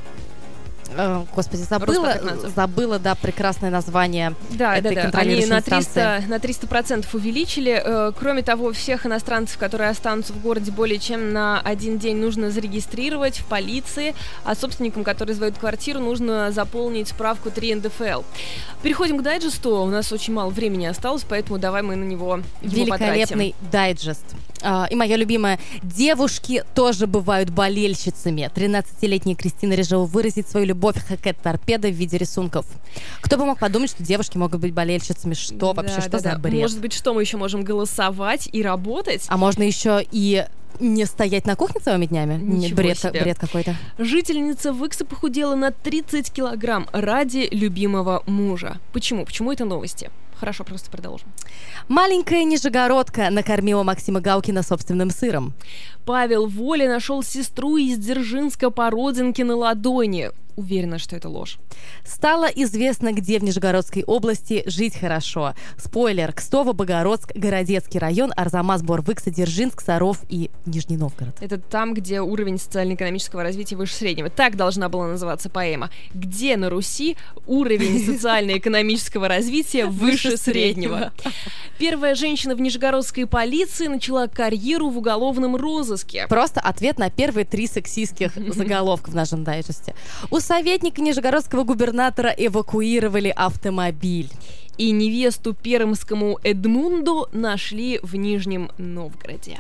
Э, 0.97 1.25
господи, 1.35 1.63
забыла, 1.63 2.19
забыла, 2.55 2.99
да, 2.99 3.15
прекрасное 3.15 3.71
название 3.71 4.35
да, 4.51 4.77
этой 4.77 4.95
да, 4.95 5.11
да. 5.11 5.19
Они 5.19 5.45
на 5.47 5.61
300, 5.61 6.25
на 6.29 6.39
300 6.39 6.67
процентов 6.67 7.15
увеличили. 7.15 7.83
Э, 7.85 8.13
кроме 8.17 8.43
того, 8.43 8.73
всех 8.73 9.07
иностранцев, 9.07 9.59
которые 9.59 9.91
останутся 9.91 10.33
в 10.33 10.41
городе 10.41 10.71
более 10.71 10.99
чем 10.99 11.33
на 11.33 11.61
один 11.61 11.99
день, 11.99 12.17
нужно 12.17 12.51
зарегистрировать 12.51 13.39
в 13.39 13.45
полиции, 13.47 14.15
а 14.45 14.55
собственникам, 14.55 15.05
которые 15.05 15.35
сдают 15.35 15.59
квартиру, 15.59 16.01
нужно 16.01 16.53
заполнить 16.53 17.09
справку 17.09 17.51
3 17.51 17.77
НДФЛ. 17.77 18.23
Переходим 18.83 19.19
к 19.19 19.23
дайджесту. 19.23 19.83
У 19.83 19.91
нас 19.91 20.13
очень 20.13 20.35
мало 20.35 20.51
времени 20.51 20.87
осталось, 20.87 21.25
поэтому 21.29 21.59
давай 21.59 21.83
мы 21.83 21.97
на 21.97 22.05
него 22.05 22.41
Великолепный 22.63 23.55
потратим. 23.55 23.71
дайджест. 23.71 24.25
Uh, 24.65 24.89
и 24.91 24.95
моя 24.95 25.17
любимая, 25.17 25.59
девушки 25.83 26.65
тоже 26.75 27.07
бывают 27.07 27.51
болельщицами. 27.51 28.51
13-летняя 28.55 29.37
Кристина 29.37 29.75
решила 29.75 30.07
выразить 30.07 30.49
свою 30.49 30.65
любовь 30.65 30.97
к 31.05 31.35
торпеда 31.35 31.89
в 31.89 31.93
виде 31.93 32.17
рисунков. 32.17 32.65
Кто 33.21 33.37
бы 33.37 33.45
мог 33.45 33.59
подумать, 33.59 33.91
что 33.91 34.03
девушки 34.03 34.39
могут 34.39 34.61
быть 34.61 34.73
болельщицами? 34.73 35.35
Что 35.35 35.75
да, 35.75 35.83
вообще, 35.83 36.01
что 36.01 36.13
да, 36.13 36.19
за 36.19 36.31
да. 36.31 36.39
бред? 36.39 36.63
Может 36.63 36.81
быть, 36.81 36.95
что 36.95 37.13
мы 37.13 37.21
еще 37.21 37.37
можем 37.37 37.63
голосовать 37.63 38.49
и 38.51 38.63
работать? 38.63 39.27
А 39.29 39.37
можно 39.37 39.63
еще 39.63 40.03
и 40.11 40.47
не 40.81 41.05
стоять 41.05 41.47
на 41.47 41.57
кухне 41.57 41.81
целыми 41.81 42.07
днями? 42.07 42.41
Ничего 42.43 42.77
бред, 42.77 42.99
себе. 42.99 43.21
бред 43.21 43.39
какой-то. 43.39 43.77
Жительница 43.99 44.73
Выкса 44.73 45.05
похудела 45.05 45.55
на 45.55 45.71
30 45.73 46.33
килограмм 46.33 46.89
ради 46.93 47.49
любимого 47.51 48.23
мужа. 48.27 48.79
Почему? 48.93 49.25
Почему 49.25 49.53
это 49.53 49.65
новости? 49.65 50.11
Хорошо, 50.45 50.63
просто 50.63 50.91
продолжим. 50.91 51.29
Маленькая 51.89 52.45
Нижегородка 52.45 53.31
накормила 53.31 53.83
Максима 53.83 54.21
Галкина 54.21 54.63
собственным 54.63 55.09
сыром. 55.09 55.55
Павел 56.05 56.49
Воля 56.49 56.87
нашел 56.87 57.23
сестру 57.23 57.79
из 57.79 57.97
Дзержинска 57.97 58.69
по 58.69 58.91
родинке 58.91 59.43
на 59.43 59.57
ладони 59.57 60.33
уверена, 60.57 60.99
что 60.99 61.17
это 61.17 61.29
ложь. 61.29 61.59
Стало 62.05 62.47
известно, 62.47 63.13
где 63.13 63.39
в 63.39 63.45
Нижегородской 63.45 64.05
области 64.05 64.63
жить 64.67 64.97
хорошо. 64.97 65.55
Спойлер, 65.77 66.33
Кстово, 66.33 66.73
Богородск, 66.73 67.33
Городецкий 67.35 67.99
район, 67.99 68.33
Арзамас, 68.37 68.83
Борвыкса, 68.83 69.31
Дзержинск, 69.31 69.81
Саров 69.81 70.19
и 70.29 70.51
Нижний 70.67 70.97
Новгород. 70.97 71.37
Это 71.41 71.59
там, 71.59 71.95
где 71.95 72.21
уровень 72.21 72.59
социально-экономического 72.59 73.43
развития 73.43 73.77
выше 73.77 73.95
среднего. 73.95 74.31
Так 74.31 74.57
должна 74.57 74.89
была 74.89 75.09
называться 75.09 75.51
поэма. 75.51 75.91
Где 76.15 76.57
на 76.57 76.71
Руси 76.71 77.17
уровень 77.47 78.05
социально-экономического 78.07 79.29
развития 79.29 79.87
выше 79.87 80.37
среднего? 80.37 81.13
Первая 81.79 82.15
женщина 82.15 82.55
в 82.55 82.61
нижегородской 82.61 83.27
полиции 83.27 83.87
начала 83.87 84.27
карьеру 84.29 84.91
в 84.91 84.99
уголовном 84.99 85.57
розыске. 85.57 86.27
Просто 86.29 86.61
ответ 86.61 86.99
на 86.99 87.11
первые 87.11 87.45
три 87.45 87.67
сексистских 87.67 88.33
заголовка 88.55 89.11
в 89.11 89.15
нашем 89.15 89.45
дайджесте. 89.45 89.95
У 90.31 90.39
советника 90.45 91.01
нижегородского 91.01 91.65
губернатора 91.65 92.29
эвакуировали 92.29 93.33
автомобиль. 93.35 94.31
И 94.77 94.91
невесту 94.91 95.55
пермскому 95.55 96.39
Эдмунду 96.43 97.29
нашли 97.33 98.01
в 98.03 98.17
Нижнем 98.17 98.71
Новгороде. 98.77 99.59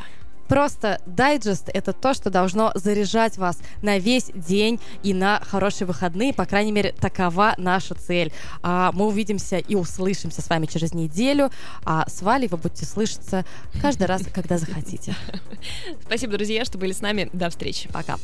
Просто 0.49 1.01
дайджест— 1.07 1.71
это 1.73 1.93
то, 1.93 2.13
что 2.13 2.29
должно 2.29 2.71
заряжать 2.75 3.39
вас 3.39 3.61
на 3.81 3.99
весь 3.99 4.31
день 4.35 4.79
и 5.03 5.15
на 5.15 5.41
хорошие 5.41 5.87
выходные. 5.87 6.35
По 6.35 6.45
крайней 6.45 6.73
мере, 6.73 6.93
такова 6.93 7.55
наша 7.57 7.95
цель. 7.95 8.33
А 8.63 8.93
мы 8.93 9.07
увидимся 9.07 9.57
и 9.57 9.75
услышимся 9.75 10.43
с 10.43 10.51
вами 10.51 10.67
через 10.67 10.93
неделю. 10.93 11.51
А 11.85 12.07
с 12.09 12.21
Валей 12.21 12.49
вы 12.49 12.59
будете 12.59 12.85
слышаться 12.85 13.47
каждый 13.81 14.07
раз, 14.07 14.23
когда 14.35 14.59
захотите. 14.59 15.15
Спасибо, 16.03 16.35
друзья, 16.35 16.65
что 16.65 16.77
были 16.77 16.93
с 16.93 17.01
нами. 17.01 17.31
До 17.33 17.49
встречи. 17.49 17.89
Пока. 17.91 18.19